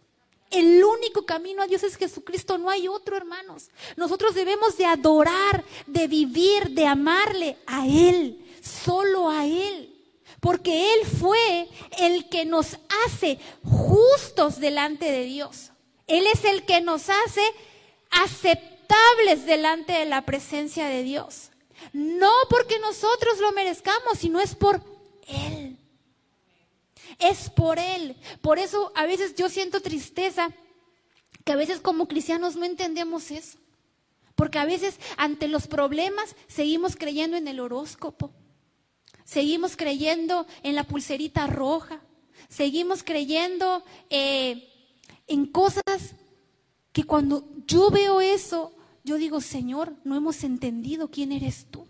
El 0.50 0.82
único 0.82 1.24
camino 1.24 1.62
a 1.62 1.68
Dios 1.68 1.84
es 1.84 1.96
Jesucristo, 1.96 2.58
no 2.58 2.68
hay 2.68 2.88
otro, 2.88 3.16
hermanos. 3.16 3.70
Nosotros 3.96 4.34
debemos 4.34 4.76
de 4.76 4.86
adorar, 4.86 5.64
de 5.86 6.08
vivir, 6.08 6.70
de 6.70 6.84
amarle 6.84 7.58
a 7.64 7.86
Él, 7.86 8.44
solo 8.60 9.30
a 9.30 9.46
Él. 9.46 9.94
Porque 10.40 10.94
Él 10.94 11.06
fue 11.06 11.68
el 12.00 12.28
que 12.28 12.44
nos 12.44 12.76
hace 13.06 13.38
justos 13.62 14.58
delante 14.58 15.12
de 15.12 15.22
Dios. 15.26 15.70
Él 16.08 16.26
es 16.26 16.44
el 16.44 16.64
que 16.64 16.80
nos 16.80 17.08
hace 17.08 17.44
aceptables 18.10 19.46
delante 19.46 19.92
de 19.92 20.06
la 20.06 20.22
presencia 20.22 20.86
de 20.86 21.04
Dios. 21.04 21.51
No 21.92 22.30
porque 22.48 22.78
nosotros 22.78 23.38
lo 23.40 23.52
merezcamos, 23.52 24.18
sino 24.18 24.40
es 24.40 24.54
por 24.54 24.82
Él. 25.26 25.78
Es 27.18 27.50
por 27.50 27.78
Él. 27.78 28.16
Por 28.40 28.58
eso 28.58 28.92
a 28.94 29.06
veces 29.06 29.34
yo 29.34 29.48
siento 29.48 29.80
tristeza, 29.80 30.50
que 31.44 31.52
a 31.52 31.56
veces 31.56 31.80
como 31.80 32.08
cristianos 32.08 32.56
no 32.56 32.64
entendemos 32.64 33.30
eso. 33.30 33.58
Porque 34.34 34.58
a 34.58 34.64
veces 34.64 34.98
ante 35.16 35.48
los 35.48 35.66
problemas 35.66 36.34
seguimos 36.48 36.96
creyendo 36.96 37.36
en 37.36 37.48
el 37.48 37.60
horóscopo. 37.60 38.32
Seguimos 39.24 39.76
creyendo 39.76 40.46
en 40.62 40.74
la 40.74 40.84
pulserita 40.84 41.46
roja. 41.46 42.00
Seguimos 42.48 43.02
creyendo 43.02 43.84
eh, 44.10 44.68
en 45.26 45.46
cosas 45.46 46.14
que 46.92 47.04
cuando 47.04 47.48
yo 47.66 47.90
veo 47.90 48.20
eso, 48.20 48.74
yo 49.04 49.16
digo, 49.16 49.40
Señor, 49.40 49.94
no 50.04 50.16
hemos 50.16 50.44
entendido 50.44 51.08
quién 51.08 51.32
eres 51.32 51.66
tú. 51.70 51.86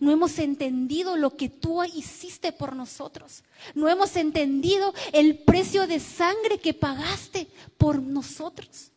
No 0.00 0.10
hemos 0.10 0.38
entendido 0.38 1.16
lo 1.16 1.36
que 1.36 1.48
tú 1.48 1.82
hiciste 1.84 2.52
por 2.52 2.74
nosotros. 2.74 3.44
No 3.74 3.88
hemos 3.88 4.16
entendido 4.16 4.92
el 5.12 5.38
precio 5.38 5.86
de 5.86 6.00
sangre 6.00 6.58
que 6.58 6.74
pagaste 6.74 7.46
por 7.78 8.02
nosotros. 8.02 8.90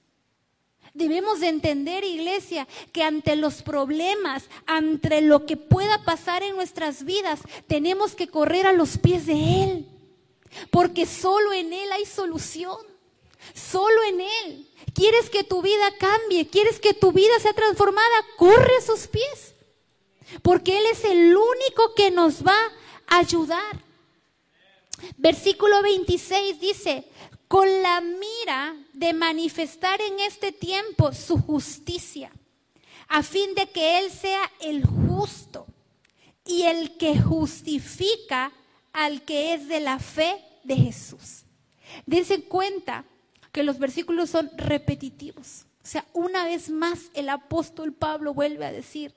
Debemos 0.93 1.39
de 1.39 1.49
entender, 1.49 2.03
iglesia, 2.03 2.67
que 2.91 3.03
ante 3.03 3.35
los 3.35 3.61
problemas, 3.61 4.49
ante 4.65 5.21
lo 5.21 5.45
que 5.45 5.55
pueda 5.55 6.03
pasar 6.03 6.41
en 6.41 6.55
nuestras 6.55 7.03
vidas, 7.05 7.41
tenemos 7.67 8.15
que 8.15 8.27
correr 8.27 8.65
a 8.65 8.73
los 8.73 8.97
pies 8.97 9.27
de 9.27 9.63
Él. 9.63 9.87
Porque 10.71 11.05
solo 11.05 11.53
en 11.53 11.71
Él 11.71 11.91
hay 11.91 12.05
solución. 12.05 12.88
Solo 13.53 14.03
en 14.03 14.21
Él. 14.21 14.67
¿Quieres 14.93 15.29
que 15.29 15.43
tu 15.43 15.61
vida 15.61 15.93
cambie? 15.99 16.47
¿Quieres 16.47 16.79
que 16.79 16.93
tu 16.93 17.11
vida 17.11 17.39
sea 17.41 17.53
transformada? 17.53 18.25
Corre 18.37 18.77
a 18.77 18.81
sus 18.81 19.07
pies. 19.07 19.53
Porque 20.41 20.77
Él 20.77 20.85
es 20.91 21.03
el 21.03 21.35
único 21.35 21.95
que 21.95 22.11
nos 22.11 22.45
va 22.45 22.57
a 23.07 23.19
ayudar. 23.19 23.83
Versículo 25.17 25.81
26 25.81 26.59
dice, 26.59 27.05
con 27.47 27.67
la 27.81 28.01
mira 28.01 28.75
de 28.93 29.13
manifestar 29.13 29.99
en 30.01 30.19
este 30.19 30.51
tiempo 30.51 31.13
su 31.13 31.41
justicia, 31.41 32.31
a 33.07 33.23
fin 33.23 33.55
de 33.55 33.67
que 33.69 33.99
Él 33.99 34.11
sea 34.11 34.51
el 34.61 34.85
justo 34.85 35.65
y 36.45 36.63
el 36.63 36.97
que 36.97 37.19
justifica 37.19 38.51
al 38.93 39.23
que 39.23 39.53
es 39.53 39.67
de 39.67 39.79
la 39.79 39.99
fe 39.99 40.43
de 40.63 40.75
Jesús. 40.75 41.43
Dense 42.05 42.43
cuenta 42.43 43.05
que 43.59 43.65
los 43.65 43.77
versículos 43.77 44.29
son 44.29 44.49
repetitivos. 44.55 45.65
O 45.83 45.85
sea, 45.85 46.05
una 46.13 46.45
vez 46.45 46.69
más 46.69 47.11
el 47.13 47.27
apóstol 47.27 47.91
Pablo 47.91 48.33
vuelve 48.33 48.65
a 48.65 48.71
decir, 48.71 49.13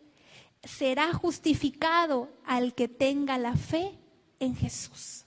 será 0.64 1.12
justificado 1.12 2.28
al 2.44 2.74
que 2.74 2.88
tenga 2.88 3.38
la 3.38 3.54
fe 3.54 3.96
en 4.40 4.56
Jesús. 4.56 5.26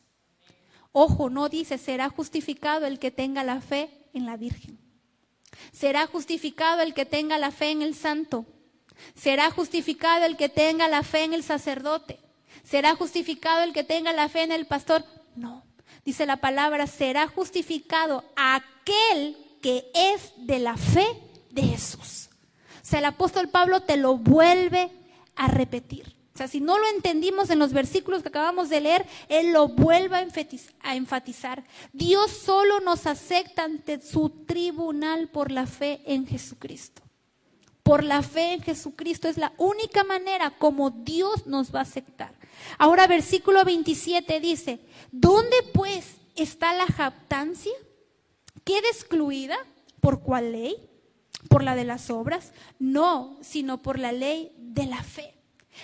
Ojo, 0.92 1.30
no 1.30 1.48
dice, 1.48 1.78
será 1.78 2.10
justificado 2.10 2.86
el 2.86 3.00
que 3.00 3.10
tenga 3.10 3.46
la 3.46 3.62
fe 3.62 3.90
en 4.12 4.26
la 4.26 4.36
Virgen. 4.36 4.78
Será 5.72 6.08
justificado 6.08 6.82
el 6.82 6.94
que 6.94 7.06
tenga 7.06 7.38
la 7.38 7.52
fe 7.52 7.72
en 7.72 7.84
el 7.84 7.96
santo. 7.96 8.46
Será 9.14 9.50
justificado 9.50 10.26
el 10.26 10.36
que 10.36 10.50
tenga 10.50 10.90
la 10.90 11.04
fe 11.04 11.24
en 11.24 11.34
el 11.34 11.44
sacerdote. 11.44 12.20
Será 12.66 12.96
justificado 12.96 13.64
el 13.64 13.72
que 13.72 13.86
tenga 13.86 14.12
la 14.12 14.28
fe 14.28 14.44
en 14.44 14.52
el 14.52 14.68
pastor. 14.68 15.06
No, 15.38 15.65
dice 16.06 16.26
la 16.26 16.38
palabra, 16.38 16.88
será 16.88 17.28
justificado 17.28 18.24
aquel 18.36 19.36
que 19.62 19.90
es 19.94 20.34
de 20.38 20.60
la 20.60 20.78
fe 20.78 21.06
de 21.50 21.64
Jesús. 21.64 22.30
O 22.84 22.88
sea, 22.88 23.00
el 23.00 23.06
apóstol 23.06 23.50
Pablo 23.50 23.82
te 23.82 23.98
lo 23.98 24.18
vuelve 24.18 24.92
a 25.36 25.48
repetir. 25.48 26.16
O 26.36 26.38
sea, 26.38 26.48
si 26.50 26.60
no 26.60 26.78
lo 26.78 26.86
entendimos 26.90 27.50
en 27.50 27.60
los 27.60 27.72
versículos 27.72 28.22
que 28.22 28.28
acabamos 28.28 28.70
de 28.70 28.82
leer, 28.82 29.06
Él 29.30 29.54
lo 29.54 29.70
vuelve 29.70 30.18
a 30.82 30.96
enfatizar. 30.96 31.64
Dios 31.94 32.30
solo 32.30 32.82
nos 32.82 33.08
acepta 33.08 33.64
ante 33.64 34.02
su 34.02 34.30
tribunal 34.46 35.30
por 35.30 35.50
la 35.50 35.66
fe 35.66 36.02
en 36.06 36.28
Jesucristo. 36.28 37.02
Por 37.84 38.04
la 38.04 38.22
fe 38.22 38.54
en 38.54 38.62
Jesucristo 38.62 39.30
es 39.30 39.38
la 39.38 39.54
única 39.58 40.04
manera 40.04 40.52
como 40.52 40.90
Dios 40.90 41.48
nos 41.48 41.74
va 41.74 41.80
a 41.80 41.84
aceptar. 41.84 42.34
Ahora 42.78 43.08
versículo 43.08 43.64
27 43.64 44.40
dice, 44.40 44.80
¿dónde 45.12 45.56
pues 45.74 46.16
está 46.36 46.74
la 46.74 46.86
jactancia? 46.86 47.74
¿Queda 48.64 48.88
excluida? 48.90 49.58
¿Por 50.00 50.22
cuál 50.22 50.52
ley? 50.52 50.76
¿Por 51.50 51.64
la 51.64 51.76
de 51.76 51.86
las 51.86 52.10
obras? 52.10 52.52
No, 52.80 53.38
sino 53.42 53.82
por 53.82 54.00
la 54.00 54.12
ley 54.12 54.52
de 54.58 54.86
la 54.86 55.04
fe. 55.04 55.36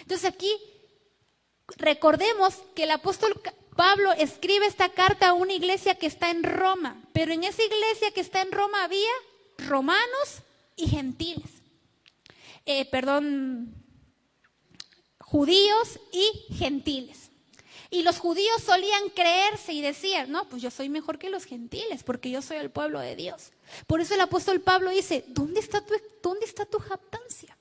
Entonces 0.01 0.29
aquí 0.29 0.51
recordemos 1.77 2.55
que 2.75 2.83
el 2.83 2.91
apóstol 2.91 3.39
Pablo 3.75 4.11
escribe 4.13 4.65
esta 4.65 4.89
carta 4.89 5.29
a 5.29 5.33
una 5.33 5.53
iglesia 5.53 5.95
que 5.95 6.07
está 6.07 6.29
en 6.29 6.43
Roma, 6.43 7.01
pero 7.13 7.31
en 7.31 7.43
esa 7.43 7.63
iglesia 7.63 8.11
que 8.11 8.21
está 8.21 8.41
en 8.41 8.51
Roma 8.51 8.83
había 8.83 9.09
romanos 9.57 10.43
y 10.75 10.87
gentiles. 10.87 11.49
Eh, 12.65 12.85
perdón, 12.85 13.73
judíos 15.31 15.97
y 16.11 16.53
gentiles. 16.55 17.29
Y 17.89 18.03
los 18.03 18.19
judíos 18.19 18.61
solían 18.63 19.09
creerse 19.09 19.71
y 19.71 19.81
decían, 19.81 20.29
no, 20.29 20.47
pues 20.49 20.61
yo 20.61 20.69
soy 20.69 20.89
mejor 20.89 21.17
que 21.17 21.29
los 21.29 21.45
gentiles, 21.45 22.03
porque 22.03 22.29
yo 22.29 22.41
soy 22.41 22.57
el 22.57 22.69
pueblo 22.69 22.99
de 22.99 23.15
Dios. 23.15 23.51
Por 23.87 24.01
eso 24.01 24.13
el 24.13 24.19
apóstol 24.19 24.59
Pablo 24.59 24.89
dice, 24.91 25.23
¿dónde 25.27 25.61
está 25.61 25.85
tu, 25.85 25.93
dónde 26.21 26.45
está 26.45 26.65
tu 26.65 26.79
jactancia? 26.79 27.57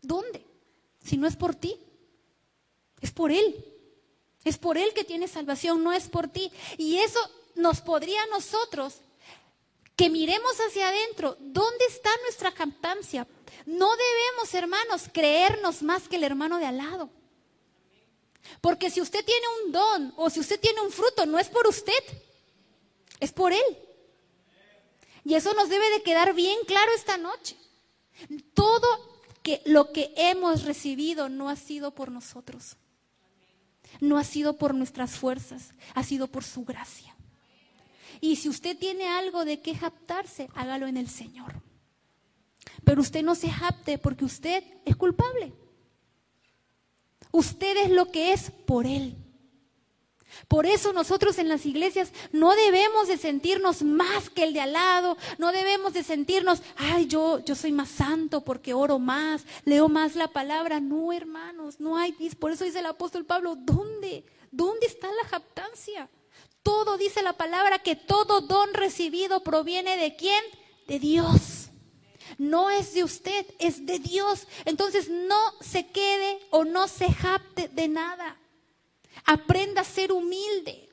¿Dónde? 0.00 0.46
Si 1.04 1.18
no 1.18 1.26
es 1.26 1.36
por 1.36 1.54
ti, 1.54 1.78
es 3.02 3.10
por 3.12 3.30
Él. 3.30 3.64
Es 4.44 4.56
por 4.56 4.78
Él 4.78 4.94
que 4.94 5.04
tiene 5.04 5.28
salvación, 5.28 5.84
no 5.84 5.92
es 5.92 6.08
por 6.08 6.28
ti. 6.28 6.50
Y 6.78 6.98
eso 6.98 7.20
nos 7.54 7.82
podría 7.82 8.22
a 8.22 8.26
nosotros 8.28 9.00
que 10.00 10.08
miremos 10.08 10.56
hacia 10.66 10.88
adentro, 10.88 11.36
¿dónde 11.40 11.84
está 11.84 12.08
nuestra 12.22 12.50
captancia? 12.52 13.28
No 13.66 13.86
debemos, 13.94 14.54
hermanos, 14.54 15.10
creernos 15.12 15.82
más 15.82 16.08
que 16.08 16.16
el 16.16 16.24
hermano 16.24 16.56
de 16.56 16.64
al 16.64 16.78
lado. 16.78 17.10
Porque 18.62 18.88
si 18.88 19.02
usted 19.02 19.22
tiene 19.22 19.46
un 19.62 19.72
don 19.72 20.14
o 20.16 20.30
si 20.30 20.40
usted 20.40 20.58
tiene 20.58 20.80
un 20.80 20.90
fruto, 20.90 21.26
no 21.26 21.38
es 21.38 21.50
por 21.50 21.66
usted, 21.66 22.02
es 23.20 23.30
por 23.30 23.52
Él. 23.52 23.78
Y 25.22 25.34
eso 25.34 25.52
nos 25.52 25.68
debe 25.68 25.90
de 25.90 26.02
quedar 26.02 26.32
bien 26.32 26.58
claro 26.66 26.90
esta 26.96 27.18
noche. 27.18 27.58
Todo 28.54 29.20
lo 29.66 29.92
que 29.92 30.14
hemos 30.16 30.64
recibido 30.64 31.28
no 31.28 31.50
ha 31.50 31.56
sido 31.56 31.90
por 31.90 32.10
nosotros, 32.10 32.78
no 34.00 34.16
ha 34.16 34.24
sido 34.24 34.56
por 34.56 34.74
nuestras 34.74 35.18
fuerzas, 35.18 35.74
ha 35.94 36.02
sido 36.04 36.26
por 36.26 36.42
su 36.42 36.64
gracia. 36.64 37.09
Y 38.20 38.36
si 38.36 38.48
usted 38.48 38.76
tiene 38.76 39.08
algo 39.08 39.44
de 39.44 39.60
qué 39.60 39.74
japtarse, 39.74 40.48
hágalo 40.54 40.86
en 40.86 40.96
el 40.96 41.08
Señor. 41.08 41.62
Pero 42.84 43.00
usted 43.00 43.22
no 43.22 43.34
se 43.34 43.50
japte 43.50 43.98
porque 43.98 44.24
usted 44.24 44.62
es 44.84 44.96
culpable. 44.96 45.52
Usted 47.32 47.76
es 47.84 47.90
lo 47.90 48.10
que 48.10 48.32
es 48.32 48.50
por 48.50 48.86
Él. 48.86 49.16
Por 50.48 50.66
eso 50.66 50.92
nosotros 50.92 51.38
en 51.38 51.48
las 51.48 51.66
iglesias 51.66 52.12
no 52.32 52.54
debemos 52.54 53.08
de 53.08 53.16
sentirnos 53.16 53.82
más 53.82 54.30
que 54.30 54.44
el 54.44 54.52
de 54.52 54.60
al 54.60 54.72
lado, 54.72 55.16
no 55.38 55.50
debemos 55.50 55.92
de 55.92 56.04
sentirnos, 56.04 56.62
ay, 56.76 57.06
yo, 57.06 57.40
yo 57.40 57.54
soy 57.54 57.72
más 57.72 57.88
santo 57.88 58.42
porque 58.42 58.74
oro 58.74 58.98
más, 58.98 59.44
leo 59.64 59.88
más 59.88 60.14
la 60.14 60.28
palabra. 60.28 60.80
No, 60.80 61.12
hermanos, 61.12 61.80
no 61.80 61.96
hay, 61.96 62.12
por 62.38 62.52
eso 62.52 62.64
dice 62.64 62.78
el 62.78 62.86
apóstol 62.86 63.24
Pablo, 63.24 63.56
¿dónde? 63.56 64.24
¿Dónde 64.50 64.86
está 64.86 65.08
la 65.08 65.28
jactancia? 65.28 66.08
Todo 66.62 66.98
dice 66.98 67.22
la 67.22 67.34
palabra 67.34 67.78
que 67.78 67.96
todo 67.96 68.42
don 68.42 68.74
recibido 68.74 69.42
proviene 69.42 69.96
de 69.96 70.16
quién? 70.16 70.42
De 70.86 70.98
Dios. 70.98 71.68
No 72.38 72.70
es 72.70 72.94
de 72.94 73.04
usted, 73.04 73.46
es 73.58 73.86
de 73.86 73.98
Dios. 73.98 74.46
Entonces 74.64 75.08
no 75.08 75.38
se 75.60 75.86
quede 75.88 76.38
o 76.50 76.64
no 76.64 76.88
se 76.88 77.12
japte 77.12 77.68
de 77.68 77.88
nada. 77.88 78.36
Aprenda 79.24 79.82
a 79.82 79.84
ser 79.84 80.12
humilde. 80.12 80.88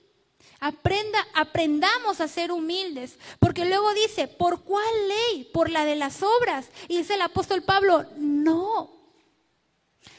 Aprenda, 0.60 1.20
aprendamos 1.36 2.20
a 2.20 2.28
ser 2.28 2.52
humildes, 2.52 3.20
porque 3.38 3.64
luego 3.64 3.94
dice, 3.94 4.28
¿por 4.28 4.64
cuál 4.64 5.08
ley? 5.08 5.44
Por 5.54 5.70
la 5.70 5.86
de 5.86 5.96
las 5.96 6.24
obras. 6.24 6.70
Y 6.88 6.98
dice 6.98 7.14
el 7.14 7.22
apóstol 7.22 7.62
Pablo, 7.62 8.06
no, 8.18 8.97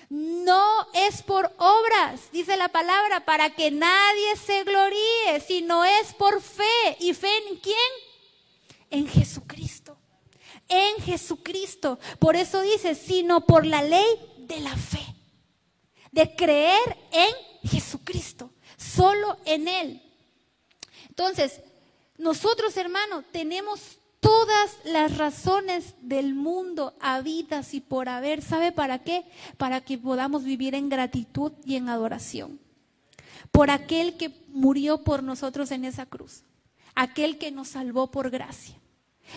no 0.08 0.88
es 0.94 1.22
por 1.22 1.52
obras, 1.58 2.32
dice 2.32 2.56
la 2.56 2.68
palabra, 2.68 3.24
para 3.24 3.54
que 3.54 3.70
nadie 3.70 4.36
se 4.36 4.64
gloríe, 4.64 5.40
sino 5.46 5.84
es 5.84 6.14
por 6.14 6.40
fe. 6.40 6.96
¿Y 7.00 7.12
fe 7.12 7.30
en 7.48 7.56
quién? 7.56 7.76
En 8.90 9.06
Jesucristo. 9.06 9.98
En 10.68 11.02
Jesucristo. 11.02 11.98
Por 12.18 12.36
eso 12.36 12.62
dice, 12.62 12.94
sino 12.94 13.44
por 13.44 13.66
la 13.66 13.82
ley 13.82 14.06
de 14.38 14.60
la 14.60 14.74
fe. 14.76 15.04
De 16.10 16.34
creer 16.34 16.96
en 17.12 17.68
Jesucristo, 17.68 18.50
solo 18.78 19.38
en 19.44 19.68
Él. 19.68 20.02
Entonces, 21.08 21.60
nosotros, 22.16 22.76
hermanos, 22.78 23.24
tenemos 23.30 23.97
todas 24.20 24.76
las 24.85 25.16
razones 25.16 25.94
del 26.00 26.35
mundo 26.35 26.94
habidas 27.00 27.74
y 27.74 27.81
por 27.81 28.09
haber. 28.09 28.42
¿Sabe 28.42 28.72
para 28.72 29.00
qué? 29.00 29.24
Para 29.57 29.81
que 29.81 29.98
podamos 29.98 30.44
vivir 30.44 30.74
en 30.74 30.88
gratitud 30.88 31.52
y 31.64 31.76
en 31.76 31.88
adoración. 31.88 32.61
Por 33.50 33.70
aquel 33.70 34.16
que 34.16 34.33
murió 34.48 35.04
por 35.04 35.22
nosotros 35.22 35.70
en 35.70 35.85
esa 35.85 36.07
cruz. 36.07 36.44
Aquel 36.94 37.38
que 37.38 37.50
nos 37.50 37.68
salvó 37.68 38.11
por 38.11 38.31
gracia. 38.31 38.78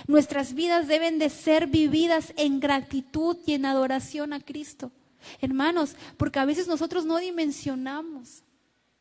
Nuestras 0.07 0.53
vidas 0.53 0.87
deben 0.87 1.19
de 1.19 1.29
ser 1.29 1.67
vividas 1.67 2.33
en 2.37 2.59
gratitud 2.59 3.37
y 3.45 3.53
en 3.53 3.65
adoración 3.65 4.33
a 4.33 4.39
Cristo. 4.39 4.91
Hermanos, 5.39 5.95
porque 6.17 6.39
a 6.39 6.45
veces 6.45 6.67
nosotros 6.67 7.05
no 7.05 7.17
dimensionamos 7.17 8.43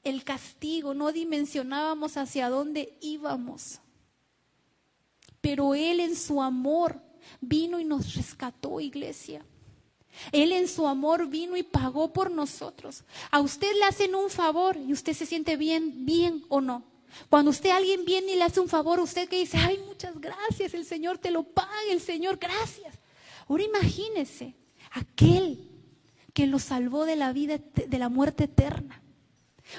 el 0.03 0.25
castigo, 0.25 0.95
no 0.95 1.13
dimensionábamos 1.13 2.17
hacia 2.17 2.49
dónde 2.49 2.97
íbamos. 3.01 3.81
Pero 5.41 5.75
Él 5.75 6.01
en 6.01 6.17
su 6.17 6.43
amor 6.43 7.01
vino 7.41 7.81
y 7.81 7.85
nos 7.85 8.15
rescató, 8.15 8.81
iglesia. 8.81 9.45
Él 10.33 10.53
en 10.53 10.69
su 10.69 10.87
amor 10.87 11.29
vino 11.29 11.57
y 11.57 11.63
pagó 11.63 12.13
por 12.13 12.31
nosotros. 12.31 13.05
A 13.31 13.41
usted 13.41 13.73
le 13.79 13.85
hacen 13.85 14.15
un 14.15 14.29
favor 14.29 14.77
y 14.77 14.93
usted 14.93 15.13
se 15.15 15.27
siente 15.27 15.57
bien, 15.57 16.05
bien 16.05 16.45
o 16.49 16.61
no. 16.61 16.85
Cuando 17.29 17.51
usted 17.51 17.71
alguien 17.71 18.05
viene 18.05 18.33
y 18.33 18.37
le 18.37 18.45
hace 18.45 18.61
un 18.61 18.69
favor, 18.69 19.01
usted 19.01 19.29
que 19.29 19.39
dice, 19.39 19.57
ay, 19.59 19.81
muchas 19.87 20.21
gracias, 20.21 20.75
el 20.75 20.85
Señor 20.85 21.19
te 21.19 21.31
lo 21.31 21.43
paga, 21.43 21.71
el 21.91 22.01
Señor, 22.01 22.39
gracias. 22.39 22.99
Ahora 23.49 23.65
imagínese, 23.65 24.55
aquel 24.93 25.69
que 26.33 26.47
lo 26.47 26.59
salvó 26.59 27.05
de 27.05 27.17
la 27.17 27.33
vida, 27.33 27.59
de 27.75 27.99
la 27.99 28.09
muerte 28.09 28.45
eterna. 28.45 29.03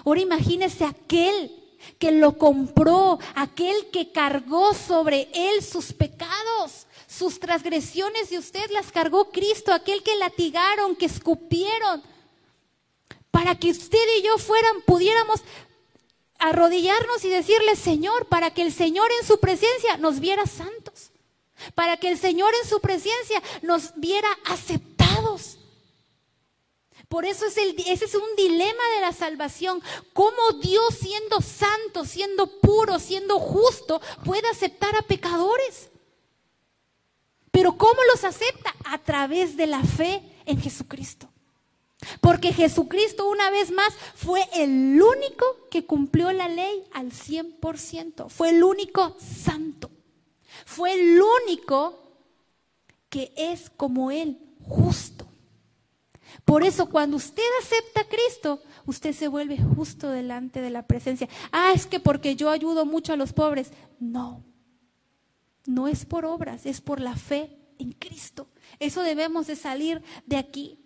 Ahora 0.05 0.21
imagínese 0.21 0.85
aquel 0.85 1.51
que 1.99 2.11
lo 2.11 2.37
compró, 2.37 3.19
aquel 3.35 3.89
que 3.91 4.11
cargó 4.11 4.73
sobre 4.73 5.29
él 5.33 5.63
sus 5.63 5.93
pecados, 5.93 6.87
sus 7.07 7.39
transgresiones 7.39 8.31
y 8.31 8.37
usted 8.37 8.69
las 8.71 8.91
cargó 8.91 9.31
Cristo, 9.31 9.73
aquel 9.73 10.03
que 10.03 10.15
latigaron, 10.15 10.95
que 10.95 11.05
escupieron, 11.05 12.03
para 13.31 13.55
que 13.55 13.71
usted 13.71 14.05
y 14.19 14.23
yo 14.23 14.37
fueran, 14.37 14.81
pudiéramos 14.85 15.41
arrodillarnos 16.39 17.23
y 17.23 17.29
decirle, 17.29 17.75
Señor, 17.75 18.25
para 18.25 18.51
que 18.51 18.63
el 18.63 18.73
Señor 18.73 19.09
en 19.19 19.27
su 19.27 19.39
presencia 19.39 19.97
nos 19.97 20.19
viera 20.19 20.45
santos, 20.45 21.11
para 21.75 21.97
que 21.97 22.09
el 22.09 22.17
Señor 22.17 22.51
en 22.61 22.69
su 22.69 22.81
presencia 22.81 23.41
nos 23.61 23.93
viera 23.95 24.27
aceptados. 24.45 25.10
Por 27.11 27.25
eso 27.25 27.45
es 27.45 27.57
ese 27.57 28.05
es 28.05 28.15
un 28.15 28.35
dilema 28.37 28.83
de 28.95 29.01
la 29.01 29.11
salvación. 29.11 29.83
¿Cómo 30.13 30.53
Dios 30.61 30.95
siendo 30.97 31.41
santo, 31.41 32.05
siendo 32.05 32.47
puro, 32.61 32.99
siendo 32.99 33.37
justo, 33.37 33.99
puede 34.23 34.47
aceptar 34.47 34.95
a 34.95 35.01
pecadores? 35.01 35.89
Pero 37.51 37.77
¿cómo 37.77 37.99
los 38.13 38.23
acepta? 38.23 38.73
A 38.85 38.97
través 38.97 39.57
de 39.57 39.67
la 39.67 39.83
fe 39.83 40.23
en 40.45 40.61
Jesucristo. 40.61 41.27
Porque 42.21 42.53
Jesucristo 42.53 43.27
una 43.27 43.49
vez 43.49 43.71
más 43.71 43.93
fue 44.15 44.47
el 44.53 44.97
único 45.01 45.67
que 45.69 45.85
cumplió 45.85 46.31
la 46.31 46.47
ley 46.47 46.85
al 46.93 47.11
100%. 47.11 48.29
Fue 48.29 48.51
el 48.51 48.63
único 48.63 49.17
santo. 49.19 49.91
Fue 50.65 50.93
el 50.93 51.21
único 51.43 51.99
que 53.09 53.33
es 53.35 53.69
como 53.69 54.11
Él, 54.11 54.37
justo. 54.65 55.20
Por 56.45 56.63
eso 56.63 56.89
cuando 56.89 57.17
usted 57.17 57.43
acepta 57.61 58.01
a 58.01 58.07
Cristo, 58.07 58.61
usted 58.85 59.13
se 59.13 59.27
vuelve 59.27 59.57
justo 59.57 60.09
delante 60.09 60.61
de 60.61 60.69
la 60.69 60.87
presencia. 60.87 61.29
Ah, 61.51 61.71
es 61.73 61.85
que 61.85 61.99
porque 61.99 62.35
yo 62.35 62.49
ayudo 62.49 62.85
mucho 62.85 63.13
a 63.13 63.17
los 63.17 63.33
pobres. 63.33 63.71
No, 63.99 64.43
no 65.65 65.87
es 65.87 66.05
por 66.05 66.25
obras, 66.25 66.65
es 66.65 66.81
por 66.81 66.99
la 66.99 67.15
fe 67.15 67.57
en 67.77 67.91
Cristo. 67.93 68.47
Eso 68.79 69.01
debemos 69.01 69.47
de 69.47 69.55
salir 69.55 70.01
de 70.25 70.37
aquí. 70.37 70.77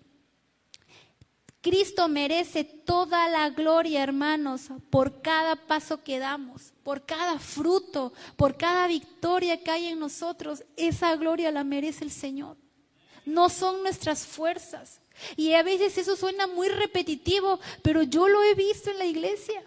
Cristo 1.65 2.07
merece 2.07 2.63
toda 2.63 3.27
la 3.27 3.49
gloria, 3.49 4.03
hermanos, 4.03 4.69
por 4.91 5.23
cada 5.23 5.55
paso 5.55 6.03
que 6.03 6.19
damos, 6.19 6.73
por 6.83 7.07
cada 7.07 7.39
fruto, 7.39 8.13
por 8.35 8.55
cada 8.55 8.85
victoria 8.85 9.63
que 9.63 9.71
hay 9.71 9.85
en 9.87 9.99
nosotros. 9.99 10.63
Esa 10.77 11.15
gloria 11.15 11.51
la 11.51 11.63
merece 11.63 12.03
el 12.03 12.11
Señor. 12.11 12.57
No 13.25 13.49
son 13.49 13.81
nuestras 13.81 14.27
fuerzas, 14.27 15.01
y 15.35 15.53
a 15.53 15.63
veces 15.63 15.97
eso 15.97 16.15
suena 16.15 16.47
muy 16.47 16.69
repetitivo, 16.69 17.59
pero 17.81 18.03
yo 18.03 18.27
lo 18.27 18.43
he 18.43 18.53
visto 18.55 18.91
en 18.91 18.99
la 18.99 19.05
iglesia. 19.05 19.63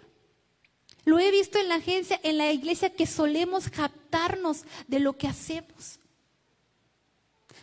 Lo 1.05 1.17
he 1.17 1.31
visto 1.31 1.57
en 1.59 1.69
la 1.69 1.75
agencia, 1.75 2.19
en 2.23 2.37
la 2.37 2.51
iglesia 2.51 2.93
que 2.93 3.07
solemos 3.07 3.69
captarnos 3.69 4.63
de 4.87 4.99
lo 4.99 5.17
que 5.17 5.27
hacemos. 5.27 5.99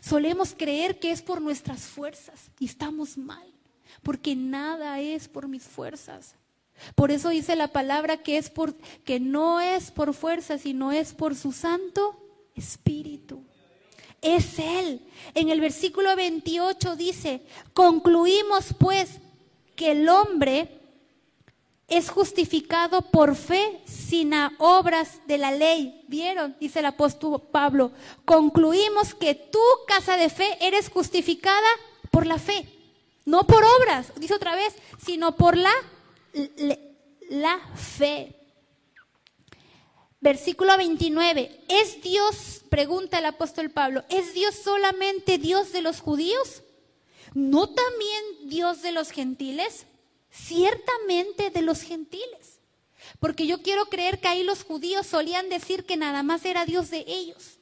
Solemos 0.01 0.55
creer 0.57 0.99
que 0.99 1.11
es 1.11 1.22
por 1.22 1.40
nuestras 1.40 1.83
fuerzas 1.83 2.51
y 2.59 2.66
estamos 2.66 3.16
mal, 3.16 3.46
porque 4.03 4.35
nada 4.35 5.01
es 5.01 5.29
por 5.29 5.49
mis 5.49 5.62
fuerzas. 5.62 6.35
Por 6.94 7.11
eso 7.11 7.31
dice 7.31 7.57
la 7.57 7.68
palabra 7.68 8.22
que 8.22 8.37
es 8.37 8.51
por 8.51 8.77
que 9.05 9.18
no 9.20 9.61
es 9.61 9.90
por 9.90 10.12
fuerza, 10.12 10.59
sino 10.59 10.92
es 10.92 11.14
por 11.14 11.35
su 11.35 11.53
santo 11.53 12.20
espíritu 12.55 13.45
es 14.22 14.59
Él. 14.59 15.00
En 15.35 15.48
el 15.48 15.61
versículo 15.61 16.14
28 16.16 16.96
dice, 16.96 17.42
concluimos 17.74 18.74
pues 18.79 19.20
que 19.74 19.92
el 19.92 20.09
hombre 20.09 20.76
es 21.88 22.11
justificado 22.11 23.02
por 23.02 23.37
fe 23.37 23.81
sin 23.87 24.33
obras 24.59 25.20
de 25.26 25.38
la 25.38 25.52
ley. 25.52 26.05
¿Vieron? 26.09 26.57
Dice 26.59 26.81
el 26.81 26.87
apóstol 26.87 27.40
Pablo. 27.52 27.92
Concluimos 28.24 29.14
que 29.14 29.35
tú, 29.35 29.61
casa 29.87 30.16
de 30.16 30.29
fe, 30.29 30.59
eres 30.61 30.88
justificada 30.88 31.68
por 32.11 32.26
la 32.26 32.38
fe. 32.38 32.68
No 33.24 33.46
por 33.46 33.64
obras, 33.81 34.12
dice 34.16 34.35
otra 34.35 34.55
vez, 34.55 34.74
sino 35.05 35.37
por 35.37 35.57
la, 35.57 35.72
la 37.29 37.59
fe. 37.74 38.35
Versículo 40.20 40.76
29. 40.76 41.64
¿Es 41.68 42.02
Dios, 42.02 42.62
pregunta 42.70 43.18
el 43.18 43.26
apóstol 43.26 43.70
Pablo, 43.70 44.05
¿es 44.09 44.35
Dios 44.35 44.55
solamente 44.55 45.38
Dios 45.38 45.72
de 45.72 45.83
los 45.83 46.00
judíos? 46.00 46.62
¿No 47.35 47.68
también 47.68 48.48
Dios 48.48 48.83
de 48.83 48.92
los 48.92 49.11
gentiles? 49.11 49.87
Ciertamente 50.31 51.50
de 51.50 51.62
los 51.62 51.83
gentiles. 51.83 52.61
Porque 53.20 53.46
yo 53.46 53.62
quiero 53.62 53.87
creer 53.87 54.20
que 54.20 54.29
ahí 54.29 54.42
los 54.42 54.64
judíos 54.64 55.07
solían 55.07 55.48
decir 55.48 55.85
que 55.85 55.96
nada 55.96 56.22
más 56.22 56.44
era 56.44 56.64
Dios 56.64 56.90
de 56.90 57.05
ellos. 57.07 57.59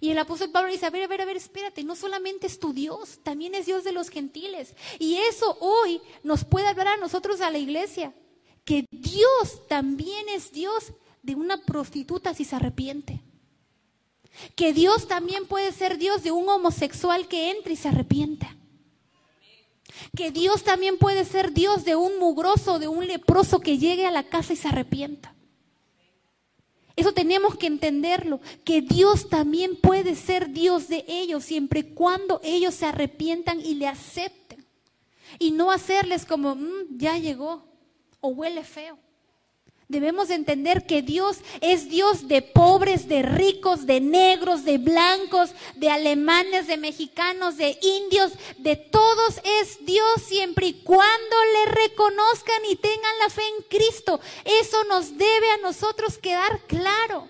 Y 0.00 0.10
el 0.10 0.18
apóstol 0.18 0.50
Pablo 0.50 0.70
dice, 0.70 0.86
a 0.86 0.90
ver, 0.90 1.02
a 1.02 1.06
ver, 1.06 1.20
a 1.22 1.24
ver, 1.24 1.36
espérate, 1.36 1.84
no 1.84 1.94
solamente 1.94 2.46
es 2.46 2.58
tu 2.58 2.72
Dios, 2.72 3.20
también 3.22 3.54
es 3.54 3.66
Dios 3.66 3.84
de 3.84 3.92
los 3.92 4.08
gentiles. 4.08 4.74
Y 4.98 5.16
eso 5.16 5.56
hoy 5.60 6.00
nos 6.22 6.44
puede 6.44 6.68
hablar 6.68 6.88
a 6.88 6.96
nosotros, 6.96 7.40
a 7.40 7.50
la 7.50 7.58
iglesia, 7.58 8.14
que 8.64 8.86
Dios 8.90 9.66
también 9.68 10.28
es 10.28 10.50
Dios 10.52 10.92
de 11.24 11.34
una 11.34 11.56
prostituta 11.64 12.34
si 12.34 12.44
se 12.44 12.54
arrepiente. 12.54 13.20
Que 14.54 14.72
Dios 14.72 15.08
también 15.08 15.46
puede 15.46 15.72
ser 15.72 15.96
Dios 15.98 16.22
de 16.22 16.32
un 16.32 16.48
homosexual 16.48 17.28
que 17.28 17.50
entre 17.50 17.74
y 17.74 17.76
se 17.76 17.88
arrepiente. 17.88 18.46
Que 20.16 20.30
Dios 20.30 20.64
también 20.64 20.98
puede 20.98 21.24
ser 21.24 21.52
Dios 21.52 21.84
de 21.84 21.96
un 21.96 22.18
mugroso, 22.18 22.78
de 22.78 22.88
un 22.88 23.06
leproso 23.06 23.60
que 23.60 23.78
llegue 23.78 24.06
a 24.06 24.10
la 24.10 24.24
casa 24.24 24.52
y 24.52 24.56
se 24.56 24.68
arrepienta. 24.68 25.34
Eso 26.96 27.12
tenemos 27.12 27.56
que 27.56 27.66
entenderlo, 27.66 28.40
que 28.64 28.80
Dios 28.80 29.28
también 29.28 29.76
puede 29.76 30.14
ser 30.14 30.50
Dios 30.50 30.88
de 30.88 31.04
ellos 31.08 31.44
siempre 31.44 31.80
y 31.80 31.94
cuando 31.94 32.40
ellos 32.44 32.74
se 32.74 32.86
arrepientan 32.86 33.60
y 33.60 33.74
le 33.74 33.88
acepten. 33.88 34.64
Y 35.38 35.52
no 35.52 35.70
hacerles 35.70 36.24
como, 36.24 36.54
mm, 36.54 36.96
ya 36.96 37.18
llegó 37.18 37.64
o 38.20 38.28
huele 38.28 38.62
feo. 38.62 38.98
Debemos 39.88 40.30
entender 40.30 40.86
que 40.86 41.02
Dios 41.02 41.38
es 41.60 41.90
Dios 41.90 42.26
de 42.26 42.40
pobres, 42.40 43.06
de 43.06 43.22
ricos, 43.22 43.86
de 43.86 44.00
negros, 44.00 44.64
de 44.64 44.78
blancos, 44.78 45.50
de 45.76 45.90
alemanes, 45.90 46.66
de 46.66 46.78
mexicanos, 46.78 47.58
de 47.58 47.78
indios, 47.82 48.32
de 48.58 48.76
todos 48.76 49.40
es 49.60 49.84
Dios 49.84 50.22
siempre 50.26 50.68
y 50.68 50.72
cuando 50.82 51.36
le 51.52 51.72
reconozcan 51.72 52.64
y 52.70 52.76
tengan 52.76 53.18
la 53.20 53.28
fe 53.28 53.42
en 53.58 53.64
Cristo. 53.68 54.20
Eso 54.44 54.84
nos 54.84 55.18
debe 55.18 55.50
a 55.50 55.58
nosotros 55.58 56.16
quedar 56.16 56.60
claro 56.66 57.28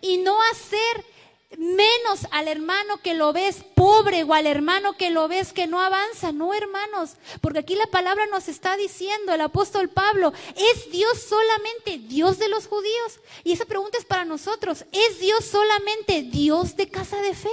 y 0.00 0.18
no 0.18 0.36
hacer 0.50 1.11
menos 1.58 2.26
al 2.30 2.48
hermano 2.48 2.98
que 3.02 3.14
lo 3.14 3.32
ves 3.32 3.64
pobre 3.74 4.24
o 4.24 4.34
al 4.34 4.46
hermano 4.46 4.96
que 4.96 5.10
lo 5.10 5.28
ves 5.28 5.52
que 5.52 5.66
no 5.66 5.80
avanza. 5.80 6.32
No, 6.32 6.54
hermanos, 6.54 7.16
porque 7.40 7.60
aquí 7.60 7.74
la 7.74 7.86
palabra 7.86 8.26
nos 8.26 8.48
está 8.48 8.76
diciendo 8.76 9.32
el 9.32 9.40
apóstol 9.40 9.88
Pablo, 9.88 10.32
¿es 10.56 10.90
Dios 10.90 11.20
solamente 11.22 11.98
Dios 11.98 12.38
de 12.38 12.48
los 12.48 12.66
judíos? 12.66 13.20
Y 13.44 13.52
esa 13.52 13.64
pregunta 13.64 13.98
es 13.98 14.04
para 14.04 14.24
nosotros, 14.24 14.84
¿es 14.92 15.20
Dios 15.20 15.44
solamente 15.44 16.22
Dios 16.22 16.76
de 16.76 16.88
casa 16.88 17.20
de 17.22 17.34
fe? 17.34 17.50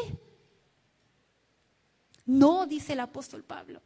No, 2.26 2.68
dice 2.68 2.94
el 2.94 3.00
apóstol 3.00 3.44
Pablo, 3.44 3.82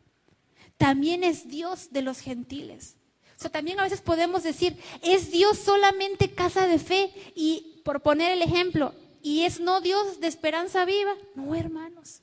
también 0.77 1.23
es 1.23 1.47
Dios 1.47 1.91
de 1.91 2.01
los 2.01 2.19
gentiles. 2.19 2.97
O 3.37 3.41
sea, 3.41 3.51
también 3.51 3.79
a 3.79 3.83
veces 3.83 4.01
podemos 4.01 4.43
decir, 4.43 4.77
¿es 5.01 5.31
Dios 5.31 5.57
solamente 5.57 6.31
casa 6.31 6.67
de 6.67 6.79
fe? 6.79 7.13
Y 7.35 7.81
por 7.83 8.01
poner 8.01 8.31
el 8.31 8.41
ejemplo, 8.41 8.93
¿Y 9.23 9.45
es 9.45 9.61
no 9.61 9.79
Dios 9.79 10.19
de 10.19 10.27
esperanza 10.27 10.83
viva? 10.83 11.15
No, 11.33 11.55
hermanos. 11.55 12.21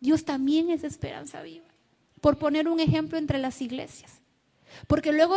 Dios 0.00 0.24
también 0.24 0.70
es 0.70 0.82
de 0.82 0.88
esperanza 0.88 1.40
viva. 1.40 1.64
Por 2.20 2.36
poner 2.36 2.68
un 2.68 2.80
ejemplo 2.80 3.16
entre 3.16 3.38
las 3.38 3.62
iglesias. 3.62 4.20
Porque 4.88 5.12
luego, 5.12 5.36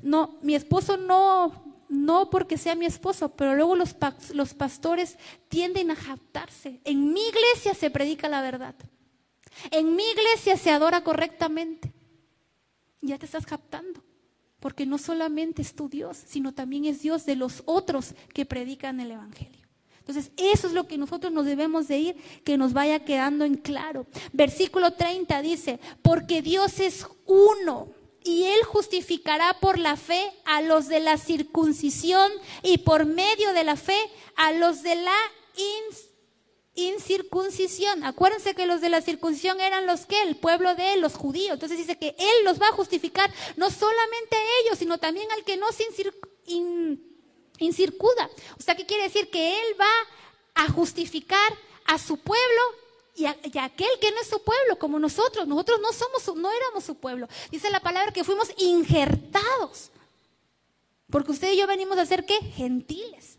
no, 0.00 0.38
mi 0.40 0.54
esposo 0.54 0.96
no, 0.96 1.84
no 1.90 2.30
porque 2.30 2.56
sea 2.56 2.74
mi 2.74 2.86
esposo, 2.86 3.36
pero 3.36 3.54
luego 3.54 3.76
los, 3.76 3.94
los 4.32 4.54
pastores 4.54 5.18
tienden 5.48 5.90
a 5.90 5.96
jactarse. 5.96 6.80
En 6.84 7.12
mi 7.12 7.20
iglesia 7.20 7.74
se 7.74 7.90
predica 7.90 8.26
la 8.26 8.40
verdad. 8.40 8.74
En 9.70 9.94
mi 9.94 10.04
iglesia 10.04 10.56
se 10.56 10.70
adora 10.70 11.04
correctamente. 11.04 11.92
Ya 13.02 13.18
te 13.18 13.26
estás 13.26 13.44
captando. 13.44 14.02
Porque 14.58 14.86
no 14.86 14.96
solamente 14.96 15.60
es 15.60 15.74
tu 15.74 15.90
Dios, 15.90 16.18
sino 16.26 16.54
también 16.54 16.86
es 16.86 17.02
Dios 17.02 17.26
de 17.26 17.36
los 17.36 17.62
otros 17.66 18.14
que 18.32 18.46
predican 18.46 19.00
el 19.00 19.10
Evangelio. 19.10 19.59
Entonces, 20.00 20.32
eso 20.36 20.66
es 20.66 20.72
lo 20.72 20.86
que 20.86 20.98
nosotros 20.98 21.32
nos 21.32 21.46
debemos 21.46 21.86
de 21.88 21.98
ir, 21.98 22.16
que 22.44 22.56
nos 22.56 22.72
vaya 22.72 23.04
quedando 23.04 23.44
en 23.44 23.54
claro. 23.54 24.06
Versículo 24.32 24.92
30 24.92 25.40
dice, 25.42 25.78
porque 26.02 26.42
Dios 26.42 26.80
es 26.80 27.06
uno 27.26 27.88
y 28.24 28.44
Él 28.44 28.62
justificará 28.64 29.58
por 29.60 29.78
la 29.78 29.96
fe 29.96 30.32
a 30.44 30.62
los 30.62 30.88
de 30.88 31.00
la 31.00 31.16
circuncisión 31.16 32.30
y 32.62 32.78
por 32.78 33.06
medio 33.06 33.52
de 33.52 33.64
la 33.64 33.76
fe 33.76 33.98
a 34.36 34.52
los 34.52 34.82
de 34.82 34.96
la 34.96 35.16
incircuncisión. 36.74 38.04
Acuérdense 38.04 38.54
que 38.54 38.66
los 38.66 38.80
de 38.80 38.88
la 38.88 39.00
circuncisión 39.00 39.60
eran 39.60 39.86
los 39.86 40.06
que, 40.06 40.20
el 40.22 40.36
pueblo 40.36 40.74
de 40.74 40.94
Él, 40.94 41.00
los 41.00 41.14
judíos. 41.14 41.54
Entonces 41.54 41.78
dice 41.78 41.98
que 41.98 42.14
Él 42.18 42.44
los 42.44 42.60
va 42.60 42.68
a 42.68 42.72
justificar 42.72 43.30
no 43.56 43.70
solamente 43.70 44.36
a 44.36 44.60
ellos, 44.64 44.78
sino 44.78 44.98
también 44.98 45.30
al 45.32 45.44
que 45.44 45.56
no 45.56 45.70
se 45.72 45.84
incircuda. 47.60 48.28
O 48.58 48.62
sea, 48.62 48.74
¿qué 48.74 48.84
quiere 48.84 49.04
decir? 49.04 49.30
Que 49.30 49.60
Él 49.60 49.80
va 49.80 50.64
a 50.64 50.68
justificar 50.70 51.56
a 51.86 51.98
su 51.98 52.16
pueblo 52.16 52.60
y, 53.14 53.26
aquel 53.26 53.88
que 54.00 54.10
no 54.12 54.20
es 54.20 54.28
su 54.28 54.42
pueblo, 54.42 54.78
como 54.78 54.98
nosotros. 54.98 55.46
Nosotros 55.46 55.80
no 55.80 55.92
somos, 55.92 56.36
no 56.36 56.50
éramos 56.50 56.84
su 56.84 56.94
pueblo. 56.96 57.28
Dice 57.50 57.70
la 57.70 57.80
palabra 57.80 58.12
que 58.12 58.24
fuimos 58.24 58.50
injertados. 58.56 59.90
Porque 61.10 61.32
usted 61.32 61.52
y 61.52 61.58
yo 61.58 61.66
venimos 61.66 61.98
a 61.98 62.06
ser 62.06 62.24
qué? 62.24 62.38
Gentiles. 62.40 63.38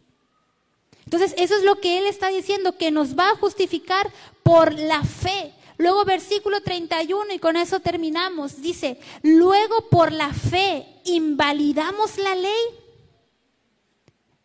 Entonces, 1.05 1.33
eso 1.37 1.55
es 1.55 1.63
lo 1.63 1.79
que 1.79 1.97
él 1.97 2.05
está 2.05 2.29
diciendo, 2.29 2.77
que 2.77 2.91
nos 2.91 3.17
va 3.17 3.31
a 3.31 3.35
justificar 3.35 4.11
por 4.43 4.73
la 4.73 5.03
fe. 5.03 5.53
Luego 5.77 6.05
versículo 6.05 6.61
31, 6.61 7.33
y 7.33 7.39
con 7.39 7.55
eso 7.55 7.79
terminamos, 7.79 8.61
dice, 8.61 8.99
luego 9.23 9.89
por 9.89 10.11
la 10.11 10.31
fe 10.31 10.85
invalidamos 11.05 12.17
la 12.17 12.35
ley. 12.35 12.80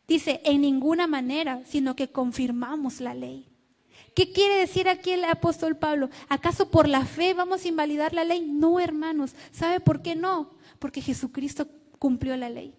Dice, 0.08 0.40
en 0.44 0.60
ninguna 0.60 1.06
manera, 1.06 1.62
sino 1.66 1.96
que 1.96 2.10
confirmamos 2.10 3.00
la 3.00 3.14
ley. 3.14 3.48
¿Qué 4.14 4.32
quiere 4.32 4.54
decir 4.54 4.88
aquí 4.88 5.10
el 5.10 5.24
apóstol 5.24 5.76
Pablo? 5.76 6.08
¿Acaso 6.28 6.70
por 6.70 6.88
la 6.88 7.04
fe 7.04 7.34
vamos 7.34 7.64
a 7.64 7.68
invalidar 7.68 8.14
la 8.14 8.24
ley? 8.24 8.40
No, 8.40 8.80
hermanos. 8.80 9.34
¿Sabe 9.52 9.80
por 9.80 10.00
qué 10.00 10.16
no? 10.16 10.54
Porque 10.78 11.02
Jesucristo 11.02 11.68
cumplió 11.98 12.36
la 12.36 12.48
ley. 12.48 12.74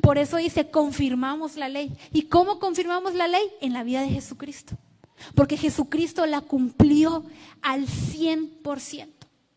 Por 0.00 0.16
eso 0.16 0.36
dice, 0.36 0.70
confirmamos 0.70 1.56
la 1.56 1.68
ley. 1.68 1.96
¿Y 2.12 2.22
cómo 2.22 2.58
confirmamos 2.58 3.14
la 3.14 3.28
ley? 3.28 3.42
En 3.60 3.72
la 3.72 3.82
vida 3.82 4.00
de 4.00 4.08
Jesucristo. 4.08 4.78
Porque 5.34 5.56
Jesucristo 5.56 6.24
la 6.26 6.40
cumplió 6.40 7.24
al 7.60 7.86
100%. 7.86 9.08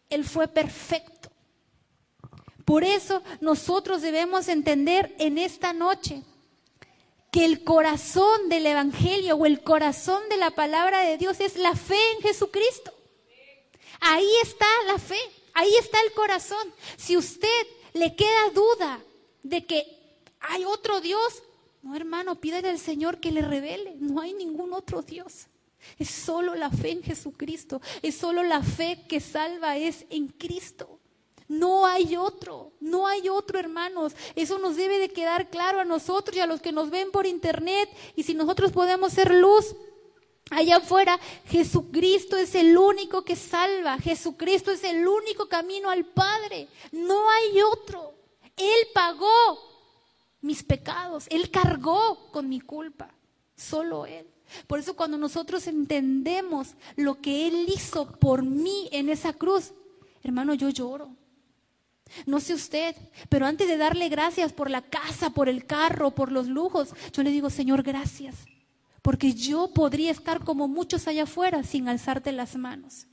Él 0.09 0.25
fue 0.25 0.47
perfecto. 0.47 1.29
Por 2.65 2.83
eso 2.83 3.21
nosotros 3.41 4.01
debemos 4.01 4.47
entender 4.47 5.15
en 5.19 5.37
esta 5.37 5.71
noche 5.71 6.23
que 7.35 7.43
el 7.43 7.65
corazón 7.65 8.47
del 8.47 8.65
Evangelio 8.65 9.35
o 9.35 9.45
el 9.45 9.61
corazón 9.61 10.23
de 10.29 10.37
la 10.37 10.51
palabra 10.51 11.01
de 11.01 11.17
Dios 11.17 11.41
es 11.41 11.57
la 11.57 11.75
fe 11.75 11.99
en 12.13 12.21
Jesucristo. 12.21 12.93
Ahí 13.99 14.29
está 14.41 14.65
la 14.87 14.97
fe, 14.97 15.19
ahí 15.53 15.75
está 15.75 15.99
el 16.01 16.13
corazón. 16.13 16.73
Si 16.95 17.17
usted 17.17 17.49
le 17.91 18.15
queda 18.15 18.51
duda 18.53 19.03
de 19.43 19.65
que 19.65 19.85
hay 20.39 20.63
otro 20.63 21.01
Dios, 21.01 21.43
no 21.81 21.93
hermano, 21.97 22.39
pídele 22.39 22.69
al 22.69 22.79
Señor 22.79 23.19
que 23.19 23.33
le 23.33 23.41
revele, 23.41 23.97
no 23.99 24.21
hay 24.21 24.33
ningún 24.33 24.71
otro 24.71 25.01
Dios. 25.01 25.47
Es 25.99 26.11
solo 26.11 26.55
la 26.55 26.69
fe 26.69 26.91
en 26.91 27.03
Jesucristo, 27.03 27.81
es 28.01 28.15
solo 28.15 28.43
la 28.43 28.63
fe 28.63 29.03
que 29.09 29.19
salva, 29.19 29.75
es 29.75 30.05
en 30.09 30.29
Cristo. 30.29 30.94
No 31.47 31.85
hay 31.85 32.15
otro, 32.15 32.71
no 32.79 33.07
hay 33.07 33.29
otro, 33.29 33.59
hermanos. 33.59 34.13
Eso 34.35 34.57
nos 34.57 34.75
debe 34.75 34.97
de 34.97 35.09
quedar 35.09 35.49
claro 35.49 35.79
a 35.79 35.85
nosotros 35.85 36.35
y 36.35 36.39
a 36.39 36.47
los 36.47 36.61
que 36.61 36.71
nos 36.71 36.89
ven 36.89 37.11
por 37.11 37.27
internet. 37.27 37.89
Y 38.15 38.23
si 38.23 38.33
nosotros 38.33 38.71
podemos 38.71 39.13
ser 39.13 39.33
luz 39.33 39.75
allá 40.49 40.77
afuera, 40.77 41.19
Jesucristo 41.45 42.35
es 42.35 42.55
el 42.55 42.75
único 42.75 43.23
que 43.23 43.35
salva. 43.35 43.99
Jesucristo 43.99 44.71
es 44.71 44.83
el 44.83 45.07
único 45.07 45.47
camino 45.47 45.89
al 45.89 46.05
Padre. 46.05 46.67
No 46.91 47.29
hay 47.29 47.61
otro. 47.61 48.15
Él 48.57 48.87
pagó 48.93 49.59
mis 50.41 50.63
pecados. 50.63 51.25
Él 51.29 51.51
cargó 51.51 52.31
con 52.31 52.49
mi 52.49 52.59
culpa. 52.59 53.13
Solo 53.55 54.07
Él. 54.07 54.27
Por 54.65 54.79
eso 54.79 54.95
cuando 54.95 55.17
nosotros 55.17 55.67
entendemos 55.67 56.75
lo 56.95 57.21
que 57.21 57.47
Él 57.47 57.65
hizo 57.67 58.11
por 58.19 58.43
mí 58.43 58.89
en 58.91 59.09
esa 59.09 59.33
cruz, 59.33 59.73
hermano, 60.23 60.55
yo 60.55 60.69
lloro. 60.69 61.15
No 62.25 62.39
sé 62.39 62.53
usted, 62.53 62.95
pero 63.29 63.45
antes 63.45 63.67
de 63.67 63.77
darle 63.77 64.09
gracias 64.09 64.53
por 64.53 64.69
la 64.69 64.81
casa, 64.81 65.31
por 65.31 65.49
el 65.49 65.65
carro, 65.65 66.11
por 66.11 66.31
los 66.31 66.47
lujos, 66.47 66.89
yo 67.11 67.23
le 67.23 67.31
digo, 67.31 67.49
Señor, 67.49 67.83
gracias. 67.83 68.35
Porque 69.01 69.33
yo 69.33 69.71
podría 69.73 70.11
estar 70.11 70.43
como 70.43 70.67
muchos 70.67 71.07
allá 71.07 71.23
afuera 71.23 71.63
sin 71.63 71.87
alzarte 71.87 72.31
las 72.31 72.55
manos. 72.55 73.07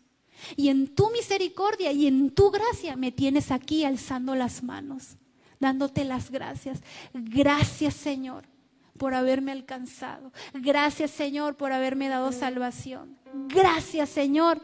Y 0.57 0.69
en 0.69 0.95
tu 0.95 1.11
misericordia 1.11 1.93
y 1.93 2.07
en 2.07 2.31
tu 2.31 2.51
gracia 2.51 2.97
me 2.97 3.13
tienes 3.13 3.51
aquí 3.51 3.85
alzando 3.85 4.35
las 4.35 4.63
manos, 4.63 5.17
dándote 5.61 6.05
las 6.05 6.31
gracias. 6.31 6.81
Gracias, 7.13 7.95
Señor, 7.95 8.45
por 8.99 9.15
haberme 9.15 9.53
alcanzado. 9.53 10.33
Gracias, 10.55 11.11
Señor, 11.11 11.57
por 11.57 11.73
haberme 11.73 12.09
dado 12.09 12.33
salvación. 12.33 13.19
Gracias, 13.49 14.09
Señor, 14.09 14.61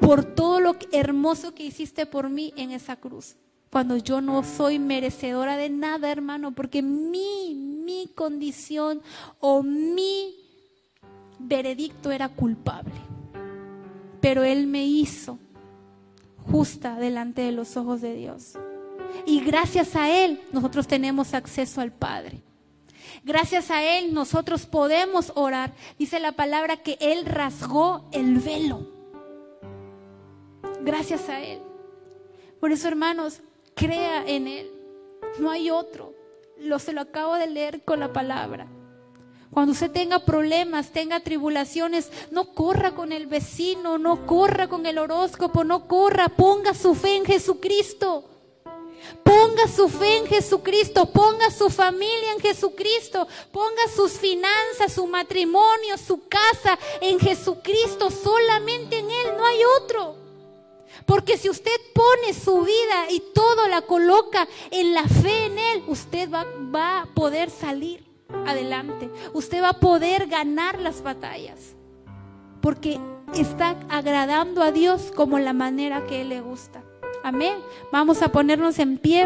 por 0.00 0.24
todo 0.24 0.60
lo 0.60 0.76
hermoso 0.92 1.54
que 1.54 1.64
hiciste 1.64 2.06
por 2.06 2.30
mí 2.30 2.52
en 2.56 2.70
esa 2.70 2.96
cruz 2.96 3.36
cuando 3.70 3.96
yo 3.96 4.20
no 4.20 4.42
soy 4.42 4.78
merecedora 4.78 5.56
de 5.56 5.70
nada, 5.70 6.10
hermano, 6.10 6.52
porque 6.52 6.82
mi, 6.82 7.54
mi 7.54 8.08
condición 8.14 9.00
o 9.38 9.62
mi 9.62 10.34
veredicto 11.38 12.10
era 12.10 12.28
culpable. 12.28 12.94
Pero 14.20 14.42
Él 14.42 14.66
me 14.66 14.84
hizo 14.84 15.38
justa 16.50 16.96
delante 16.96 17.42
de 17.42 17.52
los 17.52 17.76
ojos 17.76 18.00
de 18.00 18.14
Dios. 18.14 18.58
Y 19.24 19.40
gracias 19.40 19.94
a 19.96 20.10
Él 20.10 20.40
nosotros 20.52 20.86
tenemos 20.86 21.32
acceso 21.34 21.80
al 21.80 21.92
Padre. 21.92 22.42
Gracias 23.24 23.70
a 23.70 23.82
Él 23.82 24.14
nosotros 24.14 24.66
podemos 24.66 25.32
orar. 25.36 25.72
Dice 25.98 26.20
la 26.20 26.32
palabra 26.32 26.78
que 26.78 26.96
Él 27.00 27.24
rasgó 27.24 28.08
el 28.12 28.38
velo. 28.38 28.86
Gracias 30.82 31.28
a 31.28 31.40
Él. 31.40 31.60
Por 32.60 32.72
eso, 32.72 32.88
hermanos, 32.88 33.40
Crea 33.74 34.24
en 34.26 34.46
Él. 34.46 34.70
No 35.38 35.50
hay 35.50 35.70
otro. 35.70 36.14
Lo 36.58 36.78
se 36.78 36.92
lo 36.92 37.00
acabo 37.00 37.36
de 37.36 37.46
leer 37.46 37.82
con 37.84 38.00
la 38.00 38.12
palabra. 38.12 38.68
Cuando 39.50 39.72
usted 39.72 39.90
tenga 39.90 40.20
problemas, 40.20 40.92
tenga 40.92 41.20
tribulaciones, 41.20 42.10
no 42.30 42.54
corra 42.54 42.94
con 42.94 43.10
el 43.10 43.26
vecino, 43.26 43.98
no 43.98 44.24
corra 44.26 44.68
con 44.68 44.86
el 44.86 44.98
horóscopo, 44.98 45.64
no 45.64 45.88
corra, 45.88 46.28
ponga 46.28 46.72
su 46.72 46.94
fe 46.94 47.16
en 47.16 47.24
Jesucristo. 47.24 48.26
Ponga 49.24 49.66
su 49.66 49.88
fe 49.88 50.18
en 50.18 50.26
Jesucristo, 50.26 51.06
ponga 51.06 51.50
su 51.50 51.70
familia 51.70 52.32
en 52.32 52.40
Jesucristo, 52.40 53.26
ponga 53.50 53.88
sus 53.94 54.12
finanzas, 54.12 54.92
su 54.92 55.06
matrimonio, 55.06 55.96
su 55.96 56.28
casa 56.28 56.78
en 57.00 57.18
Jesucristo, 57.18 58.10
solamente 58.10 58.98
en 58.98 59.06
Él, 59.06 59.36
no 59.36 59.46
hay 59.46 59.58
otro. 59.80 60.19
Porque 61.10 61.36
si 61.36 61.50
usted 61.50 61.72
pone 61.92 62.32
su 62.32 62.62
vida 62.62 63.10
y 63.10 63.20
todo 63.34 63.66
la 63.66 63.82
coloca 63.82 64.46
en 64.70 64.94
la 64.94 65.02
fe 65.08 65.46
en 65.46 65.58
Él, 65.58 65.82
usted 65.88 66.30
va, 66.30 66.46
va 66.72 67.00
a 67.00 67.06
poder 67.06 67.50
salir 67.50 68.04
adelante. 68.46 69.10
Usted 69.32 69.60
va 69.60 69.70
a 69.70 69.80
poder 69.80 70.28
ganar 70.28 70.78
las 70.78 71.02
batallas. 71.02 71.74
Porque 72.60 73.00
está 73.34 73.70
agradando 73.88 74.62
a 74.62 74.70
Dios 74.70 75.10
como 75.16 75.40
la 75.40 75.52
manera 75.52 76.06
que 76.06 76.20
Él 76.20 76.28
le 76.28 76.42
gusta. 76.42 76.84
Amén. 77.24 77.58
Vamos 77.90 78.22
a 78.22 78.30
ponernos 78.30 78.78
en 78.78 78.96
pie. 78.96 79.18